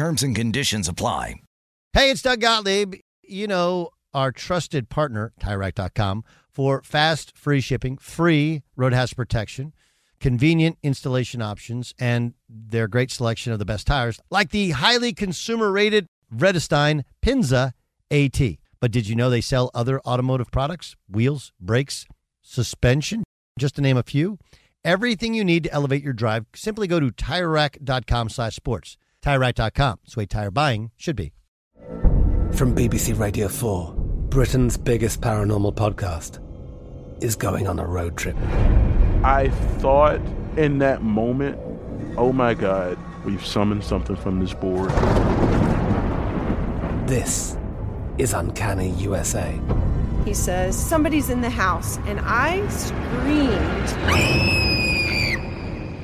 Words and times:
Terms 0.00 0.22
and 0.22 0.34
conditions 0.34 0.88
apply. 0.88 1.42
Hey, 1.92 2.10
it's 2.10 2.22
Doug 2.22 2.40
Gottlieb. 2.40 2.94
You 3.22 3.46
know, 3.46 3.90
our 4.14 4.32
trusted 4.32 4.88
partner, 4.88 5.34
TireRack.com, 5.38 6.24
for 6.48 6.80
fast, 6.82 7.36
free 7.36 7.60
shipping, 7.60 7.98
free 7.98 8.62
road 8.76 8.94
hazard 8.94 9.16
protection, 9.16 9.74
convenient 10.18 10.78
installation 10.82 11.42
options, 11.42 11.92
and 11.98 12.32
their 12.48 12.88
great 12.88 13.10
selection 13.10 13.52
of 13.52 13.58
the 13.58 13.66
best 13.66 13.86
tires, 13.86 14.18
like 14.30 14.52
the 14.52 14.70
highly 14.70 15.12
consumer 15.12 15.70
rated 15.70 16.06
Vredestein 16.34 17.02
Pinza 17.20 17.74
AT. 18.10 18.40
But 18.80 18.92
did 18.92 19.06
you 19.06 19.14
know 19.14 19.28
they 19.28 19.42
sell 19.42 19.70
other 19.74 20.00
automotive 20.06 20.50
products? 20.50 20.96
Wheels, 21.10 21.52
brakes, 21.60 22.06
suspension, 22.40 23.22
just 23.58 23.74
to 23.74 23.82
name 23.82 23.98
a 23.98 24.02
few. 24.02 24.38
Everything 24.82 25.34
you 25.34 25.44
need 25.44 25.64
to 25.64 25.72
elevate 25.74 26.02
your 26.02 26.14
drive, 26.14 26.46
simply 26.54 26.86
go 26.86 27.00
to 27.00 27.08
TireRack.com 27.08 28.30
slash 28.30 28.56
sports. 28.56 28.96
TireRack.com. 29.22 29.98
It's 30.04 30.14
the 30.14 30.20
way 30.20 30.26
tire 30.26 30.50
buying 30.50 30.90
should 30.96 31.16
be. 31.16 31.32
From 32.52 32.74
BBC 32.74 33.18
Radio 33.18 33.48
4, 33.48 33.94
Britain's 34.30 34.76
biggest 34.76 35.20
paranormal 35.20 35.74
podcast 35.74 36.38
is 37.22 37.36
going 37.36 37.68
on 37.68 37.78
a 37.78 37.86
road 37.86 38.16
trip. 38.16 38.36
I 39.22 39.50
thought 39.78 40.20
in 40.56 40.78
that 40.78 41.02
moment, 41.02 41.58
oh 42.16 42.32
my 42.32 42.54
God, 42.54 42.98
we've 43.24 43.44
summoned 43.44 43.84
something 43.84 44.16
from 44.16 44.40
this 44.40 44.54
board. 44.54 44.90
This 47.08 47.56
is 48.18 48.32
Uncanny 48.32 48.90
USA. 48.92 49.58
He 50.24 50.34
says, 50.34 50.78
Somebody's 50.78 51.30
in 51.30 51.40
the 51.40 51.50
house, 51.50 51.98
and 52.06 52.20
I 52.22 52.66
screamed. 52.68 54.69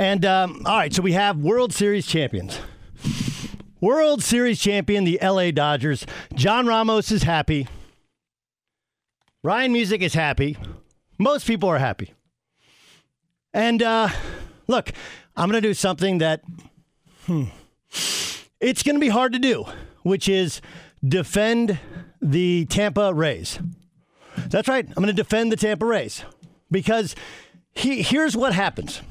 And 0.00 0.24
um, 0.24 0.62
all 0.64 0.78
right, 0.78 0.94
so 0.94 1.02
we 1.02 1.12
have 1.12 1.36
World 1.36 1.74
Series 1.74 2.06
champions. 2.06 2.58
World 3.82 4.22
Series 4.22 4.58
champion, 4.58 5.04
the 5.04 5.18
LA 5.22 5.50
Dodgers. 5.50 6.06
John 6.32 6.66
Ramos 6.66 7.12
is 7.12 7.24
happy. 7.24 7.68
Ryan 9.42 9.74
Music 9.74 10.00
is 10.00 10.14
happy. 10.14 10.56
Most 11.18 11.46
people 11.46 11.68
are 11.68 11.76
happy. 11.76 12.14
And 13.52 13.82
uh, 13.82 14.08
look, 14.68 14.90
I'm 15.36 15.50
going 15.50 15.62
to 15.62 15.68
do 15.68 15.74
something 15.74 16.16
that 16.16 16.40
hmm, 17.26 17.44
it's 18.58 18.82
going 18.82 18.96
to 18.96 19.00
be 19.00 19.10
hard 19.10 19.34
to 19.34 19.38
do, 19.38 19.66
which 20.02 20.30
is 20.30 20.62
defend 21.06 21.78
the 22.22 22.64
Tampa 22.70 23.12
Rays. 23.12 23.58
That's 24.46 24.66
right. 24.66 24.86
I'm 24.86 24.94
going 24.94 25.08
to 25.08 25.12
defend 25.12 25.52
the 25.52 25.56
Tampa 25.56 25.84
Rays 25.84 26.24
because 26.70 27.14
he, 27.74 28.00
here's 28.00 28.34
what 28.34 28.54
happens. 28.54 29.02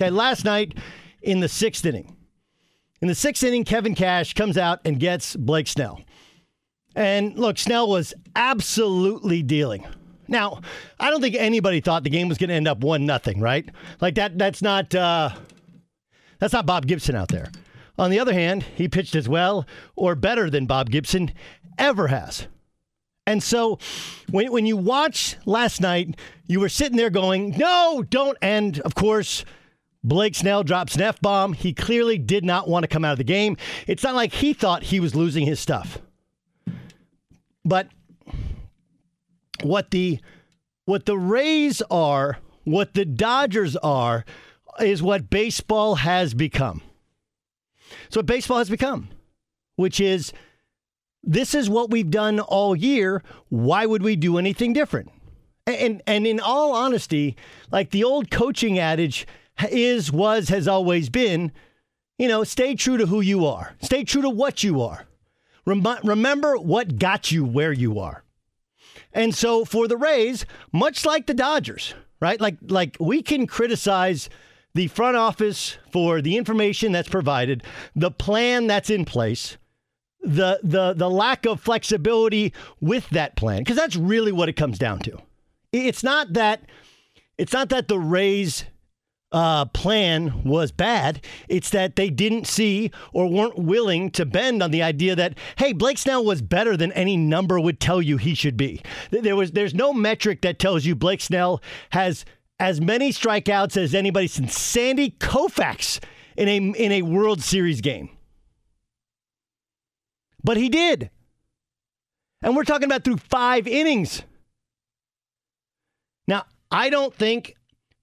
Okay, 0.00 0.10
last 0.10 0.44
night 0.44 0.78
in 1.22 1.40
the 1.40 1.48
sixth 1.48 1.84
inning, 1.84 2.14
in 3.00 3.08
the 3.08 3.16
sixth 3.16 3.42
inning, 3.42 3.64
Kevin 3.64 3.96
Cash 3.96 4.34
comes 4.34 4.56
out 4.56 4.78
and 4.84 5.00
gets 5.00 5.34
Blake 5.34 5.66
Snell. 5.66 6.00
And 6.94 7.36
look, 7.36 7.58
Snell 7.58 7.88
was 7.88 8.14
absolutely 8.36 9.42
dealing. 9.42 9.84
Now, 10.28 10.60
I 11.00 11.10
don't 11.10 11.20
think 11.20 11.34
anybody 11.34 11.80
thought 11.80 12.04
the 12.04 12.10
game 12.10 12.28
was 12.28 12.38
going 12.38 12.50
to 12.50 12.54
end 12.54 12.68
up 12.68 12.78
one 12.78 13.06
nothing, 13.06 13.40
right? 13.40 13.68
Like 14.00 14.14
that. 14.14 14.38
That's 14.38 14.62
not. 14.62 14.94
Uh, 14.94 15.30
that's 16.38 16.52
not 16.52 16.64
Bob 16.64 16.86
Gibson 16.86 17.16
out 17.16 17.26
there. 17.26 17.50
On 17.98 18.08
the 18.08 18.20
other 18.20 18.34
hand, 18.34 18.62
he 18.76 18.86
pitched 18.86 19.16
as 19.16 19.28
well 19.28 19.66
or 19.96 20.14
better 20.14 20.48
than 20.48 20.66
Bob 20.66 20.90
Gibson 20.90 21.32
ever 21.76 22.06
has. 22.06 22.46
And 23.26 23.42
so 23.42 23.80
when, 24.30 24.52
when 24.52 24.64
you 24.64 24.76
watch 24.76 25.36
last 25.44 25.80
night, 25.80 26.16
you 26.46 26.60
were 26.60 26.68
sitting 26.68 26.96
there 26.96 27.10
going, 27.10 27.50
no, 27.58 28.04
don't. 28.08 28.38
end. 28.40 28.78
of 28.80 28.94
course, 28.94 29.44
Blake 30.04 30.34
Snell 30.34 30.62
drops 30.62 30.94
an 30.94 31.02
F 31.02 31.20
bomb. 31.20 31.52
He 31.52 31.72
clearly 31.72 32.18
did 32.18 32.44
not 32.44 32.68
want 32.68 32.84
to 32.84 32.88
come 32.88 33.04
out 33.04 33.12
of 33.12 33.18
the 33.18 33.24
game. 33.24 33.56
It's 33.86 34.02
not 34.02 34.14
like 34.14 34.32
he 34.32 34.52
thought 34.52 34.84
he 34.84 35.00
was 35.00 35.14
losing 35.14 35.44
his 35.44 35.60
stuff. 35.60 35.98
But 37.64 37.88
what 39.62 39.90
the 39.90 40.20
what 40.84 41.04
the 41.04 41.18
Rays 41.18 41.82
are, 41.90 42.38
what 42.64 42.94
the 42.94 43.04
Dodgers 43.04 43.76
are, 43.76 44.24
is 44.80 45.02
what 45.02 45.28
baseball 45.28 45.96
has 45.96 46.32
become. 46.32 46.80
So 48.08 48.20
what 48.20 48.26
baseball 48.26 48.58
has 48.58 48.70
become, 48.70 49.08
which 49.76 50.00
is 50.00 50.32
this 51.22 51.54
is 51.54 51.68
what 51.68 51.90
we've 51.90 52.10
done 52.10 52.40
all 52.40 52.76
year. 52.76 53.22
Why 53.48 53.84
would 53.84 54.02
we 54.02 54.16
do 54.16 54.38
anything 54.38 54.72
different? 54.72 55.10
And 55.66 56.00
and 56.06 56.26
in 56.26 56.40
all 56.40 56.72
honesty, 56.72 57.36
like 57.70 57.90
the 57.90 58.04
old 58.04 58.30
coaching 58.30 58.78
adage 58.78 59.26
is, 59.70 60.12
was, 60.12 60.48
has 60.48 60.68
always 60.68 61.08
been, 61.08 61.52
you 62.18 62.28
know, 62.28 62.44
stay 62.44 62.74
true 62.74 62.96
to 62.96 63.06
who 63.06 63.20
you 63.20 63.46
are. 63.46 63.74
Stay 63.80 64.04
true 64.04 64.22
to 64.22 64.30
what 64.30 64.62
you 64.62 64.80
are. 64.80 65.06
Rem- 65.64 65.98
remember 66.04 66.56
what 66.56 66.98
got 66.98 67.30
you 67.30 67.44
where 67.44 67.72
you 67.72 67.98
are. 67.98 68.24
And 69.12 69.34
so 69.34 69.64
for 69.64 69.88
the 69.88 69.96
Rays, 69.96 70.46
much 70.72 71.04
like 71.04 71.26
the 71.26 71.34
Dodgers, 71.34 71.94
right? 72.20 72.40
Like 72.40 72.56
like 72.68 72.96
we 73.00 73.22
can 73.22 73.46
criticize 73.46 74.28
the 74.74 74.88
front 74.88 75.16
office 75.16 75.78
for 75.90 76.20
the 76.20 76.36
information 76.36 76.92
that's 76.92 77.08
provided, 77.08 77.62
the 77.96 78.10
plan 78.10 78.66
that's 78.66 78.90
in 78.90 79.04
place, 79.04 79.56
the 80.20 80.60
the 80.62 80.92
the 80.94 81.10
lack 81.10 81.46
of 81.46 81.60
flexibility 81.60 82.52
with 82.80 83.08
that 83.10 83.36
plan 83.36 83.58
because 83.60 83.76
that's 83.76 83.96
really 83.96 84.32
what 84.32 84.48
it 84.48 84.54
comes 84.54 84.78
down 84.78 85.00
to. 85.00 85.18
It's 85.72 86.02
not 86.02 86.34
that 86.34 86.62
it's 87.36 87.52
not 87.52 87.68
that 87.70 87.88
the 87.88 87.98
Rays 87.98 88.64
uh, 89.32 89.66
plan 89.66 90.42
was 90.44 90.72
bad. 90.72 91.24
It's 91.48 91.70
that 91.70 91.96
they 91.96 92.10
didn't 92.10 92.46
see 92.46 92.90
or 93.12 93.30
weren't 93.30 93.58
willing 93.58 94.10
to 94.12 94.24
bend 94.24 94.62
on 94.62 94.70
the 94.70 94.82
idea 94.82 95.14
that 95.16 95.36
hey, 95.56 95.72
Blake 95.72 95.98
Snell 95.98 96.24
was 96.24 96.40
better 96.42 96.76
than 96.76 96.92
any 96.92 97.16
number 97.16 97.60
would 97.60 97.80
tell 97.80 98.00
you 98.00 98.16
he 98.16 98.34
should 98.34 98.56
be. 98.56 98.80
There 99.10 99.36
was 99.36 99.52
there's 99.52 99.74
no 99.74 99.92
metric 99.92 100.42
that 100.42 100.58
tells 100.58 100.84
you 100.84 100.94
Blake 100.94 101.20
Snell 101.20 101.62
has 101.90 102.24
as 102.58 102.80
many 102.80 103.12
strikeouts 103.12 103.76
as 103.76 103.94
anybody 103.94 104.26
since 104.26 104.58
Sandy 104.58 105.10
Koufax 105.10 106.00
in 106.36 106.48
a 106.48 106.56
in 106.56 106.92
a 106.92 107.02
World 107.02 107.42
Series 107.42 107.80
game. 107.80 108.10
But 110.42 110.56
he 110.56 110.68
did. 110.68 111.10
And 112.40 112.54
we're 112.54 112.64
talking 112.64 112.84
about 112.84 113.02
through 113.02 113.16
5 113.16 113.66
innings. 113.66 114.22
Now, 116.28 116.44
I 116.70 116.88
don't 116.88 117.12
think 117.12 117.56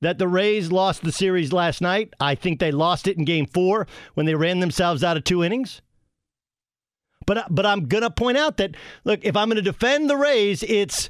that 0.06 0.19
the 0.19 0.28
Rays 0.28 0.72
lost 0.72 1.02
the 1.02 1.12
series 1.12 1.52
last 1.52 1.81
night. 1.81 2.13
I 2.19 2.36
think 2.36 2.60
they 2.60 2.72
lost 2.72 3.07
it 3.07 3.18
in 3.18 3.25
game 3.25 3.48
4 3.48 3.88
when 4.13 4.28
they 4.28 4.36
ran 4.36 4.60
themselves 4.60 5.04
out 5.04 5.18
of 5.18 5.24
2 5.24 5.44
innings. 5.44 5.81
But 7.25 7.38
uh, 7.40 7.44
but 7.50 7.66
I'm 7.66 7.88
going 7.88 8.04
to 8.04 8.12
point 8.12 8.38
out 8.38 8.57
that 8.57 8.75
look, 9.04 9.22
if 9.24 9.36
I'm 9.36 9.48
going 9.50 9.56
to 9.56 9.63
defend 9.63 10.07
the 10.07 10.16
Rays, 10.16 10.62
it's 10.62 11.10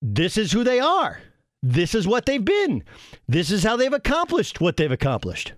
this 0.00 0.36
is 0.36 0.50
who 0.50 0.64
they 0.64 0.80
are. 0.80 1.20
This 1.62 1.94
is 1.94 2.08
what 2.08 2.26
they've 2.26 2.44
been. 2.44 2.82
This 3.28 3.52
is 3.52 3.62
how 3.62 3.76
they've 3.76 3.92
accomplished 3.92 4.60
what 4.60 4.76
they've 4.76 4.90
accomplished. 4.90 5.52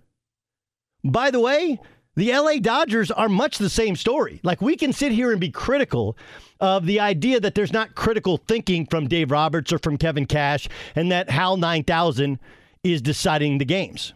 By 1.03 1.31
the 1.31 1.41
way, 1.41 1.81
the 2.17 2.33
LA 2.33 2.59
Dodgers 2.61 3.11
are 3.11 3.29
much 3.29 3.59
the 3.59 3.71
same 3.71 3.97
story. 3.97 4.41
Like 4.43 4.61
we 4.61 4.77
can 4.77 4.93
sit 4.93 5.13
here 5.13 5.33
and 5.33 5.41
be 5.41 5.51
critical 5.51 6.17
of 6.61 6.87
the 6.87 7.01
idea 7.01 7.41
that 7.41 7.55
there's 7.55 7.73
not 7.73 7.95
critical 7.95 8.37
thinking 8.37 8.87
from 8.87 9.09
Dave 9.09 9.31
Roberts 9.31 9.73
or 9.73 9.79
from 9.79 9.97
Kevin 9.97 10.27
Cash 10.27 10.69
and 10.95 11.11
that 11.11 11.31
Hal 11.31 11.57
9000 11.57 12.39
is 12.83 13.03
deciding 13.03 13.59
the 13.59 13.65
games. 13.65 14.13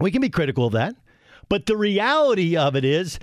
We 0.00 0.10
can 0.10 0.20
be 0.20 0.30
critical 0.30 0.66
of 0.66 0.72
that. 0.72 0.94
But 1.48 1.66
the 1.66 1.76
reality 1.76 2.56
of 2.56 2.74
it 2.74 2.84
is 2.84 3.18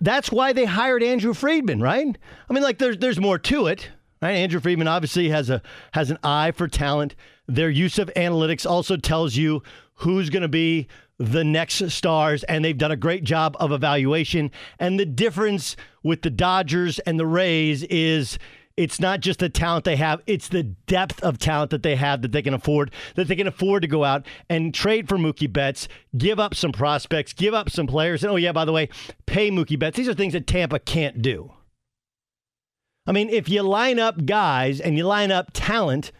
that's 0.00 0.32
why 0.32 0.52
they 0.52 0.64
hired 0.64 1.02
Andrew 1.02 1.34
Friedman, 1.34 1.80
right? 1.80 2.16
I 2.48 2.52
mean 2.52 2.62
like 2.62 2.78
there's 2.78 2.98
there's 2.98 3.20
more 3.20 3.38
to 3.38 3.66
it. 3.66 3.90
Right? 4.22 4.32
Andrew 4.32 4.60
Friedman 4.60 4.88
obviously 4.88 5.28
has 5.28 5.50
a 5.50 5.60
has 5.92 6.10
an 6.10 6.18
eye 6.22 6.52
for 6.52 6.68
talent. 6.68 7.14
Their 7.46 7.70
use 7.70 7.98
of 7.98 8.10
analytics 8.16 8.68
also 8.68 8.96
tells 8.96 9.36
you 9.36 9.62
who's 9.96 10.30
going 10.30 10.42
to 10.42 10.48
be 10.48 10.88
the 11.18 11.44
next 11.44 11.88
stars, 11.90 12.44
and 12.44 12.64
they've 12.64 12.76
done 12.76 12.90
a 12.90 12.96
great 12.96 13.24
job 13.24 13.56
of 13.58 13.72
evaluation. 13.72 14.50
And 14.78 15.00
the 15.00 15.06
difference 15.06 15.76
with 16.02 16.22
the 16.22 16.30
Dodgers 16.30 16.98
and 17.00 17.18
the 17.18 17.26
Rays 17.26 17.82
is 17.84 18.38
it's 18.76 19.00
not 19.00 19.20
just 19.20 19.38
the 19.38 19.48
talent 19.48 19.86
they 19.86 19.96
have, 19.96 20.20
it's 20.26 20.48
the 20.48 20.62
depth 20.62 21.22
of 21.22 21.38
talent 21.38 21.70
that 21.70 21.82
they 21.82 21.96
have 21.96 22.20
that 22.20 22.32
they 22.32 22.42
can 22.42 22.52
afford, 22.52 22.90
that 23.14 23.26
they 23.28 23.36
can 23.36 23.46
afford 23.46 23.82
to 23.82 23.88
go 23.88 24.04
out 24.04 24.26
and 24.50 24.74
trade 24.74 25.08
for 25.08 25.16
Mookie 25.16 25.50
Betts, 25.50 25.88
give 26.16 26.38
up 26.38 26.54
some 26.54 26.72
prospects, 26.72 27.32
give 27.32 27.54
up 27.54 27.70
some 27.70 27.86
players. 27.86 28.22
And 28.22 28.30
oh, 28.30 28.36
yeah, 28.36 28.52
by 28.52 28.66
the 28.66 28.72
way, 28.72 28.90
pay 29.24 29.50
Mookie 29.50 29.78
Betts. 29.78 29.96
These 29.96 30.08
are 30.08 30.14
things 30.14 30.34
that 30.34 30.46
Tampa 30.46 30.78
can't 30.78 31.22
do. 31.22 31.52
I 33.06 33.12
mean, 33.12 33.30
if 33.30 33.48
you 33.48 33.62
line 33.62 33.98
up 33.98 34.26
guys 34.26 34.80
and 34.80 34.98
you 34.98 35.04
line 35.04 35.30
up 35.30 35.50
talent, 35.54 36.12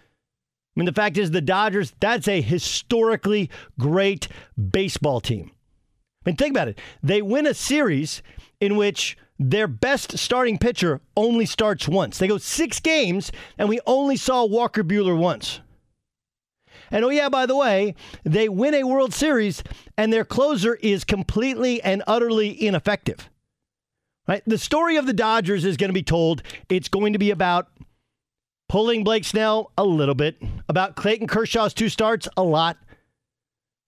I 0.76 0.80
mean, 0.80 0.86
the 0.86 0.92
fact 0.92 1.16
is, 1.16 1.30
the 1.30 1.40
Dodgers, 1.40 1.94
that's 2.00 2.28
a 2.28 2.42
historically 2.42 3.50
great 3.78 4.28
baseball 4.70 5.20
team. 5.20 5.50
I 6.24 6.30
mean, 6.30 6.36
think 6.36 6.50
about 6.50 6.68
it. 6.68 6.78
They 7.02 7.22
win 7.22 7.46
a 7.46 7.54
series 7.54 8.22
in 8.60 8.76
which 8.76 9.16
their 9.38 9.68
best 9.68 10.18
starting 10.18 10.58
pitcher 10.58 11.00
only 11.16 11.46
starts 11.46 11.88
once. 11.88 12.18
They 12.18 12.28
go 12.28 12.36
six 12.36 12.78
games, 12.80 13.32
and 13.56 13.68
we 13.68 13.80
only 13.86 14.16
saw 14.16 14.44
Walker 14.44 14.84
Buehler 14.84 15.16
once. 15.16 15.60
And 16.90 17.04
oh, 17.04 17.08
yeah, 17.08 17.30
by 17.30 17.46
the 17.46 17.56
way, 17.56 17.94
they 18.24 18.48
win 18.48 18.74
a 18.74 18.84
World 18.84 19.14
Series, 19.14 19.62
and 19.96 20.12
their 20.12 20.24
closer 20.24 20.74
is 20.76 21.04
completely 21.04 21.82
and 21.82 22.02
utterly 22.06 22.50
ineffective. 22.66 23.30
Right? 24.28 24.42
The 24.46 24.58
story 24.58 24.96
of 24.96 25.06
the 25.06 25.12
Dodgers 25.12 25.64
is 25.64 25.76
going 25.76 25.88
to 25.88 25.94
be 25.94 26.02
told. 26.02 26.42
It's 26.68 26.88
going 26.88 27.12
to 27.12 27.18
be 27.18 27.30
about 27.30 27.68
pulling 28.68 29.04
Blake 29.04 29.24
Snell 29.24 29.72
a 29.76 29.84
little 29.84 30.14
bit, 30.14 30.36
about 30.68 30.96
Clayton 30.96 31.26
Kershaw's 31.26 31.74
two 31.74 31.88
starts 31.88 32.28
a 32.36 32.42
lot, 32.42 32.76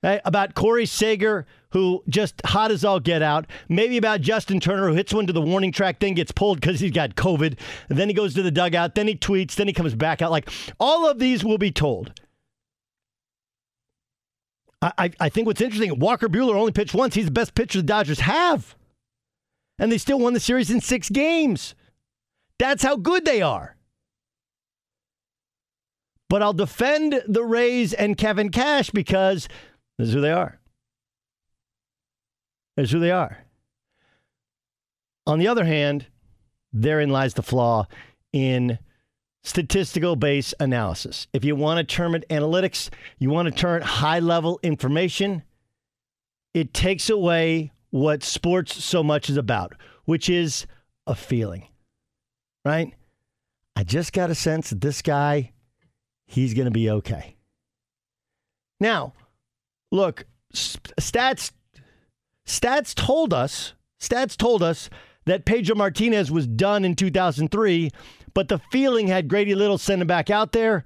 right? 0.03 0.21
about 0.25 0.55
Corey 0.55 0.87
Seager, 0.87 1.47
who 1.71 2.03
just 2.09 2.41
hot 2.47 2.71
as 2.71 2.85
all 2.85 3.01
get 3.01 3.23
out, 3.23 3.47
maybe 3.69 3.97
about 3.97 4.21
Justin 4.21 4.61
Turner, 4.61 4.89
who 4.89 4.95
hits 4.95 5.13
one 5.13 5.27
to 5.27 5.33
the 5.33 5.43
warning 5.43 5.73
track, 5.73 5.99
then 5.99 6.15
gets 6.15 6.33
pulled 6.33 6.61
because 6.61 6.81
he's 6.81 6.93
got 6.93 7.17
COVID, 7.17 7.59
then 7.89 8.09
he 8.09 8.15
goes 8.15 8.35
to 8.35 8.43
the 8.43 8.51
dugout, 8.51 8.95
then 8.95 9.09
he 9.09 9.15
tweets, 9.15 9.55
then 9.55 9.67
he 9.67 9.73
comes 9.73 9.95
back 9.95 10.23
out. 10.23 10.31
Like 10.31 10.49
all 10.79 11.09
of 11.09 11.19
these 11.19 11.45
will 11.45 11.59
be 11.59 11.71
told. 11.71 12.13
I, 14.81 15.11
I 15.19 15.29
think 15.29 15.49
what's 15.49 15.61
interesting, 15.61 15.99
Walker 15.99 16.29
Buehler 16.29 16.55
only 16.55 16.71
pitched 16.71 16.95
once. 16.95 17.15
He's 17.15 17.25
the 17.25 17.33
best 17.33 17.57
pitcher 17.57 17.81
the 17.81 17.83
Dodgers 17.83 18.21
have. 18.21 18.77
And 19.79 19.91
they 19.91 19.99
still 19.99 20.21
won 20.21 20.35
the 20.35 20.41
series 20.41 20.71
in 20.71 20.81
six 20.81 21.09
games. 21.09 21.75
That's 22.59 22.85
how 22.85 22.97
good 22.97 23.25
they 23.25 23.43
are. 23.43 23.75
But 26.29 26.43
I'll 26.43 26.53
defend 26.53 27.23
the 27.27 27.45
Rays 27.45 27.93
and 27.95 28.17
Kevin 28.17 28.51
Cash 28.51 28.91
because 28.91 29.49
this 29.99 30.09
is 30.09 30.15
who 30.15 30.21
they 30.21 30.33
are. 30.33 30.61
This 32.77 32.85
is 32.85 32.93
who 32.93 33.01
they 33.01 33.11
are. 33.11 33.45
On 35.27 35.39
the 35.39 35.49
other 35.49 35.65
hand, 35.65 36.07
therein 36.73 37.11
lies 37.11 37.35
the 37.35 37.43
flaw 37.43 37.87
in 38.33 38.79
statistical 39.43 40.17
based 40.17 40.55
analysis. 40.61 41.27
If 41.33 41.45
you 41.45 41.57
want 41.57 41.79
to 41.79 41.85
term 41.85 42.15
it 42.15 42.29
analytics, 42.29 42.91
you 43.19 43.31
want 43.31 43.47
to 43.47 43.55
turn 43.55 43.83
it 43.83 43.85
high 43.85 44.21
level 44.21 44.61
information, 44.63 45.43
it 46.55 46.75
takes 46.75 47.09
away 47.09 47.73
what 47.91 48.23
sports 48.23 48.85
so 48.85 49.03
much 49.03 49.31
is 49.31 49.37
about, 49.37 49.75
which 50.05 50.29
is 50.29 50.67
a 51.07 51.15
feeling, 51.15 51.69
right? 52.65 52.95
I 53.75 53.85
just 53.85 54.13
got 54.13 54.31
a 54.31 54.35
sense 54.35 54.71
that 54.71 54.81
this 54.81 55.02
guy 55.02 55.52
he's 56.28 56.54
going 56.54 56.66
to 56.66 56.70
be 56.70 56.88
okay. 56.88 57.35
Now, 58.78 59.14
look, 59.90 60.26
stats 60.54 61.50
stats 62.47 62.94
told 62.94 63.35
us, 63.35 63.75
stats 64.00 64.37
told 64.37 64.62
us 64.62 64.88
that 65.26 65.44
Pedro 65.44 65.75
Martinez 65.75 66.30
was 66.30 66.47
done 66.47 66.85
in 66.85 66.94
2003, 66.94 67.90
but 68.35 68.49
the 68.49 68.61
feeling 68.70 69.08
had 69.08 69.28
Grady 69.28 69.54
Little 69.54 69.78
send 69.78 70.00
him 70.00 70.08
back 70.08 70.30
out 70.30 70.52
there. 70.52 70.85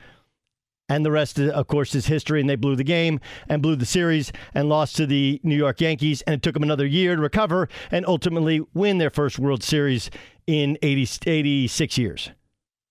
And 0.88 1.06
the 1.06 1.12
rest, 1.12 1.38
of 1.38 1.66
course, 1.68 1.94
is 1.94 2.06
history. 2.06 2.40
And 2.40 2.50
they 2.50 2.56
blew 2.56 2.76
the 2.76 2.84
game 2.84 3.18
and 3.48 3.62
blew 3.62 3.76
the 3.76 3.86
series 3.86 4.30
and 4.52 4.68
lost 4.68 4.96
to 4.96 5.06
the 5.06 5.40
New 5.42 5.56
York 5.56 5.80
Yankees. 5.80 6.22
And 6.22 6.34
it 6.34 6.42
took 6.42 6.52
them 6.52 6.62
another 6.62 6.84
year 6.84 7.16
to 7.16 7.22
recover 7.22 7.68
and 7.90 8.04
ultimately 8.04 8.60
win 8.74 8.98
their 8.98 9.08
first 9.08 9.38
World 9.38 9.62
Series 9.62 10.10
in 10.46 10.76
80, 10.82 11.30
86 11.30 11.98
years. 11.98 12.30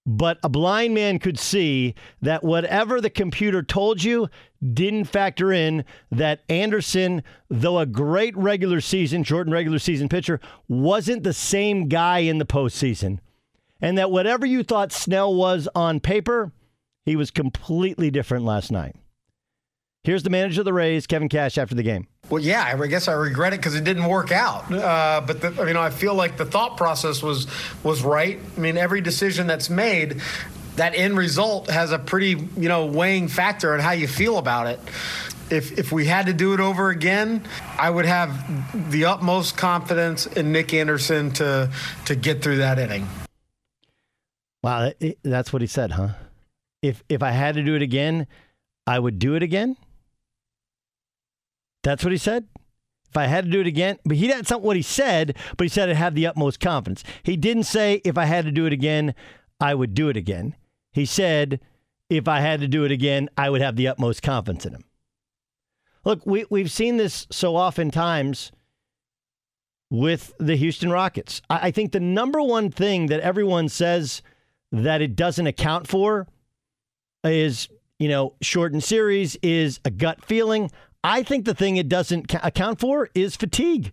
But 0.06 0.40
a 0.42 0.50
blind 0.50 0.96
man 0.96 1.20
could 1.20 1.38
see 1.38 1.94
that 2.22 2.44
whatever 2.44 3.00
the 3.00 3.10
computer 3.10 3.62
told 3.62 4.04
you 4.04 4.30
didn't 4.74 5.06
factor 5.06 5.52
in 5.52 5.86
that 6.10 6.42
Anderson, 6.50 7.24
though 7.50 7.78
a 7.78 7.86
great 7.86 8.36
regular 8.36 8.82
season, 8.82 9.24
Jordan 9.24 9.54
regular 9.54 9.78
season 9.78 10.10
pitcher, 10.10 10.40
wasn't 10.68 11.24
the 11.24 11.34
same 11.34 11.88
guy 11.88 12.20
in 12.20 12.40
the 12.40 12.46
postseason. 12.46 13.20
And 13.80 13.98
that 13.98 14.12
whatever 14.12 14.46
you 14.46 14.64
thought 14.64 14.92
Snell 14.92 15.34
was 15.34 15.68
on 15.76 16.00
paper, 16.00 16.52
he 17.06 17.16
was 17.16 17.30
completely 17.30 18.10
different 18.10 18.46
last 18.46 18.72
night. 18.72 18.96
Here's 20.04 20.24
the 20.24 20.30
manager 20.32 20.62
of 20.62 20.66
the 20.66 20.74
Rays, 20.74 21.06
Kevin 21.06 21.30
Cash, 21.30 21.60
after 21.60 21.76
the 21.76 21.84
game. 21.84 22.08
Well, 22.30 22.42
yeah, 22.42 22.78
I 22.80 22.88
guess 22.88 23.08
I 23.08 23.14
regret 23.14 23.54
it 23.54 23.58
because 23.58 23.76
it 23.76 23.84
didn't 23.84 24.06
work 24.06 24.32
out. 24.32 24.72
Uh, 24.72 25.22
but 25.26 25.42
the, 25.42 25.48
I 25.62 25.66
mean, 25.66 25.76
I 25.76 25.90
feel 25.90 26.14
like 26.14 26.38
the 26.38 26.46
thought 26.46 26.78
process 26.78 27.22
was 27.22 27.48
was 27.84 28.04
right. 28.04 28.40
I 28.56 28.60
mean, 28.60 28.78
every 28.78 29.02
decision 29.02 29.48
that's 29.48 29.70
made, 29.70 30.22
that 30.78 30.96
end 30.96 31.18
result 31.18 31.70
has 31.70 31.92
a 31.92 32.00
pretty 32.00 32.48
you 32.56 32.70
know 32.70 32.86
weighing 32.86 33.28
factor 33.28 33.74
on 33.74 33.80
how 33.80 33.92
you 33.92 34.08
feel 34.08 34.38
about 34.38 34.68
it. 34.68 34.80
If, 35.50 35.78
if 35.78 35.92
we 35.92 36.06
had 36.06 36.28
to 36.28 36.34
do 36.34 36.54
it 36.54 36.62
over 36.62 36.90
again, 36.92 37.46
I 37.78 37.90
would 37.90 38.06
have 38.06 38.90
the 38.90 39.04
utmost 39.04 39.58
confidence 39.58 40.26
in 40.26 40.54
Nick 40.54 40.74
Anderson 40.74 41.32
to 41.34 41.70
to 42.06 42.16
get 42.16 42.42
through 42.42 42.58
that 42.58 42.80
inning. 42.80 43.10
Wow, 44.64 44.94
that's 45.24 45.52
what 45.52 45.62
he 45.62 45.68
said, 45.68 45.92
huh? 45.92 46.10
If 46.82 47.04
if 47.10 47.22
I 47.22 47.32
had 47.32 47.56
to 47.56 47.64
do 47.64 47.76
it 47.76 47.82
again, 47.82 48.28
I 48.88 48.98
would 48.98 49.20
do 49.20 49.36
it 49.36 49.44
again. 49.44 49.76
That's 51.84 52.04
what 52.04 52.12
he 52.12 52.18
said. 52.18 52.48
If 53.10 53.18
I 53.18 53.26
had 53.26 53.46
to 53.46 53.52
do 53.52 53.60
it 53.60 53.68
again, 53.68 53.98
but 54.06 54.16
he 54.16 54.28
that's 54.28 54.50
not 54.50 54.62
what 54.62 54.78
he 54.78 54.82
said, 54.82 55.36
but 55.58 55.66
he 55.66 55.70
said 55.70 55.90
I 55.90 55.96
have 55.96 56.16
the 56.16 56.28
utmost 56.28 56.62
confidence. 56.62 57.04
He 57.24 57.36
didn't 57.36 57.64
say 57.64 58.02
if 58.06 58.18
I 58.18 58.26
had 58.26 58.46
to 58.46 58.52
do 58.52 58.66
it 58.66 58.72
again, 58.72 59.14
I 59.60 59.76
would 59.76 59.94
do 59.94 60.08
it 60.08 60.16
again. 60.16 60.56
He 60.94 61.06
said 61.06 61.60
if 62.10 62.28
I 62.28 62.40
had 62.40 62.62
to 62.62 62.68
do 62.68 62.86
it 62.86 62.92
again, 62.92 63.30
I 63.38 63.50
would 63.50 63.62
have 63.62 63.76
the 63.76 63.88
utmost 63.88 64.22
confidence 64.22 64.66
in 64.66 64.74
him. 64.76 64.84
Look, 66.04 66.26
we, 66.26 66.46
we've 66.50 66.72
seen 66.72 66.98
this 66.98 67.28
so 67.32 67.56
often 67.56 67.92
times 67.92 68.52
with 69.90 70.34
the 70.40 70.56
Houston 70.56 70.90
Rockets. 70.90 71.42
I, 71.50 71.68
I 71.68 71.72
think 71.72 71.92
the 71.92 72.00
number 72.00 72.42
one 72.42 72.72
thing 72.72 73.08
that 73.08 73.20
everyone 73.20 73.70
says 73.70 74.22
that 74.72 75.02
it 75.02 75.16
doesn't 75.16 75.48
account 75.48 75.88
for 75.88 76.28
is, 77.24 77.70
you 78.00 78.08
know, 78.08 78.34
shortened 78.42 78.84
series, 78.84 79.38
is 79.44 79.80
a 79.86 79.92
gut 79.92 80.24
feeling. 80.26 80.72
I 81.04 81.24
think 81.24 81.46
the 81.46 81.56
thing 81.56 81.78
it 81.78 81.90
doesn't 81.90 82.34
account 82.44 82.80
for 82.80 83.10
is 83.16 83.36
fatigue. 83.36 83.92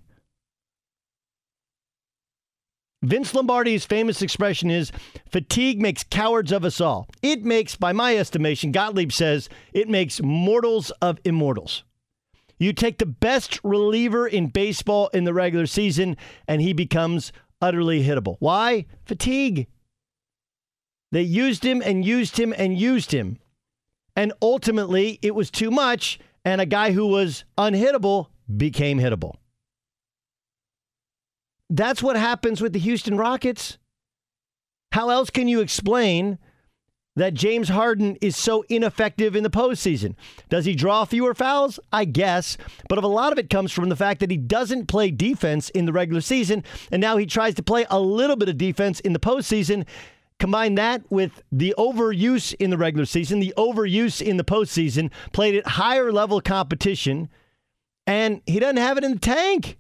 Vince 3.03 3.33
Lombardi's 3.33 3.85
famous 3.85 4.23
expression 4.23 4.71
is 4.71 4.91
fatigue 5.31 5.81
makes 5.81 6.03
cowards 6.03 6.51
of 6.51 6.65
us 6.65 6.81
all. 6.81 7.09
It 7.23 7.45
makes, 7.45 7.77
by 7.77 7.93
my 7.93 8.17
estimation, 8.17 8.73
Gottlieb 8.73 9.13
says, 9.13 9.49
it 9.73 9.89
makes 9.89 10.21
mortals 10.21 10.91
of 11.01 11.21
immortals. 11.25 11.85
You 12.59 12.73
take 12.73 12.99
the 12.99 13.07
best 13.07 13.61
reliever 13.63 14.27
in 14.27 14.49
baseball 14.49 15.09
in 15.15 15.23
the 15.23 15.33
regular 15.33 15.67
season, 15.67 16.17
and 16.49 16.61
he 16.61 16.73
becomes 16.73 17.33
utterly 17.63 18.03
hittable. 18.03 18.37
Why? 18.41 18.87
Fatigue. 19.05 19.69
They 21.13 21.23
used 21.23 21.65
him 21.65 21.81
and 21.85 22.05
used 22.05 22.37
him 22.37 22.53
and 22.59 22.77
used 22.77 23.13
him. 23.13 23.39
And 24.17 24.33
ultimately, 24.43 25.21
it 25.23 25.37
was 25.37 25.53
too 25.53 25.71
much, 25.71 26.19
and 26.45 26.61
a 26.61 26.67
guy 26.67 26.93
who 26.93 27.07
was 27.07 27.45
unhittable 27.57 28.29
became 28.57 28.99
hittable. 28.99 29.35
That's 31.71 32.03
what 32.03 32.17
happens 32.17 32.61
with 32.61 32.73
the 32.73 32.79
Houston 32.79 33.17
Rockets. 33.17 33.79
How 34.93 35.11
else 35.11 35.29
can 35.29 35.49
you 35.49 35.61
explain 35.61 36.39
that 37.15 37.35
James 37.35 37.69
Harden 37.69 38.17
is 38.23 38.37
so 38.37 38.65
ineffective 38.71 39.37
in 39.37 39.43
the 39.43 39.51
postseason? 39.51 40.15
Does 40.49 40.65
he 40.65 40.75
draw 40.75 41.05
fewer 41.05 41.35
fouls? 41.35 41.79
I 41.93 42.07
guess. 42.07 42.57
But 42.89 43.03
a 43.03 43.07
lot 43.07 43.33
of 43.33 43.39
it 43.39 43.51
comes 43.51 43.71
from 43.71 43.91
the 43.91 43.97
fact 43.97 44.21
that 44.21 44.31
he 44.31 44.37
doesn't 44.37 44.87
play 44.87 45.11
defense 45.11 45.69
in 45.71 45.85
the 45.85 45.93
regular 45.93 46.23
season, 46.23 46.65
and 46.91 47.01
now 47.01 47.17
he 47.19 47.27
tries 47.27 47.55
to 47.57 47.63
play 47.63 47.85
a 47.91 48.01
little 48.01 48.37
bit 48.37 48.49
of 48.49 48.57
defense 48.57 49.01
in 49.01 49.13
the 49.13 49.19
postseason. 49.19 49.87
Combine 50.39 50.77
that 50.77 51.03
with 51.11 51.43
the 51.51 51.75
overuse 51.77 52.55
in 52.55 52.71
the 52.71 52.79
regular 52.79 53.05
season, 53.05 53.41
the 53.41 53.55
overuse 53.57 54.23
in 54.23 54.37
the 54.37 54.45
postseason, 54.45 55.11
played 55.33 55.57
at 55.57 55.67
higher 55.67 56.13
level 56.13 56.41
competition, 56.41 57.29
and 58.07 58.41
he 58.47 58.61
doesn't 58.61 58.77
have 58.77 58.97
it 58.99 59.05
in 59.05 59.15
the 59.15 59.19
tank. 59.19 59.79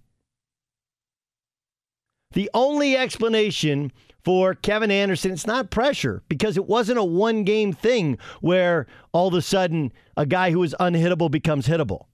The 2.33 2.51
only 2.53 2.97
explanation 2.97 3.93
for 4.25 4.55
Kevin 4.55 4.91
Anderson, 4.91 5.33
it's 5.33 5.47
not 5.47 5.71
pressure 5.71 6.23
because 6.29 6.57
it 6.57 6.67
wasn't 6.67 6.99
a 6.99 7.05
one 7.05 7.45
game 7.45 7.73
thing 7.73 8.19
where 8.41 8.87
all 9.13 9.29
of 9.29 9.35
a 9.35 9.41
sudden 9.41 9.93
a 10.17 10.27
guy 10.27 10.51
who 10.51 10.59
was 10.59 10.75
unhittable 10.81 11.31
becomes 11.31 11.69
hittable. 11.69 12.07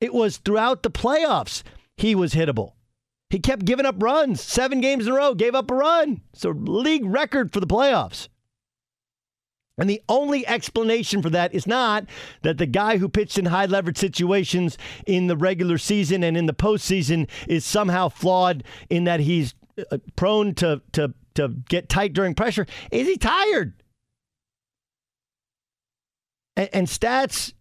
It 0.00 0.12
was 0.12 0.36
throughout 0.36 0.82
the 0.82 0.90
playoffs 0.90 1.62
he 1.96 2.14
was 2.14 2.34
hittable. 2.34 2.74
He 3.32 3.40
kept 3.40 3.64
giving 3.64 3.86
up 3.86 3.94
runs. 3.98 4.42
Seven 4.42 4.82
games 4.82 5.06
in 5.06 5.12
a 5.14 5.16
row, 5.16 5.32
gave 5.32 5.54
up 5.54 5.70
a 5.70 5.74
run. 5.74 6.20
A 6.44 6.48
league 6.48 7.06
record 7.06 7.50
for 7.50 7.60
the 7.60 7.66
playoffs. 7.66 8.28
And 9.78 9.88
the 9.88 10.02
only 10.06 10.46
explanation 10.46 11.22
for 11.22 11.30
that 11.30 11.54
is 11.54 11.66
not 11.66 12.04
that 12.42 12.58
the 12.58 12.66
guy 12.66 12.98
who 12.98 13.08
pitched 13.08 13.38
in 13.38 13.46
high 13.46 13.64
leverage 13.64 13.96
situations 13.96 14.76
in 15.06 15.28
the 15.28 15.36
regular 15.36 15.78
season 15.78 16.22
and 16.22 16.36
in 16.36 16.44
the 16.44 16.52
postseason 16.52 17.26
is 17.48 17.64
somehow 17.64 18.10
flawed 18.10 18.64
in 18.90 19.04
that 19.04 19.20
he's 19.20 19.54
uh, 19.90 19.96
prone 20.14 20.54
to, 20.56 20.82
to, 20.92 21.14
to 21.32 21.48
get 21.70 21.88
tight 21.88 22.12
during 22.12 22.34
pressure. 22.34 22.66
Is 22.90 23.08
he 23.08 23.16
tired? 23.16 23.82
And, 26.54 26.68
and 26.74 26.86
stats 26.86 27.54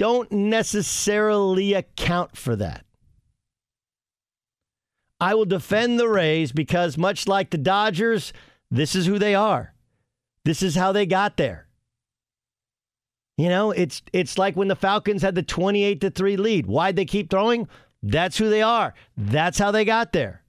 don't 0.00 0.32
necessarily 0.32 1.74
account 1.74 2.36
for 2.36 2.56
that. 2.56 2.84
I 5.20 5.34
will 5.34 5.44
defend 5.44 5.98
the 5.98 6.08
Rays 6.08 6.52
because, 6.52 6.96
much 6.96 7.28
like 7.28 7.50
the 7.50 7.58
Dodgers, 7.58 8.32
this 8.70 8.94
is 8.94 9.06
who 9.06 9.18
they 9.18 9.34
are. 9.34 9.74
This 10.44 10.62
is 10.62 10.74
how 10.74 10.92
they 10.92 11.06
got 11.06 11.36
there. 11.36 11.66
You 13.36 13.48
know, 13.48 13.70
it's 13.70 14.02
it's 14.12 14.38
like 14.38 14.56
when 14.56 14.68
the 14.68 14.76
Falcons 14.76 15.22
had 15.22 15.34
the 15.34 15.42
28 15.42 16.00
to 16.02 16.10
3 16.10 16.36
lead. 16.36 16.66
Why'd 16.66 16.96
they 16.96 17.04
keep 17.04 17.30
throwing? 17.30 17.68
That's 18.02 18.38
who 18.38 18.48
they 18.48 18.62
are. 18.62 18.94
That's 19.16 19.58
how 19.58 19.70
they 19.70 19.84
got 19.84 20.12
there. 20.12 20.42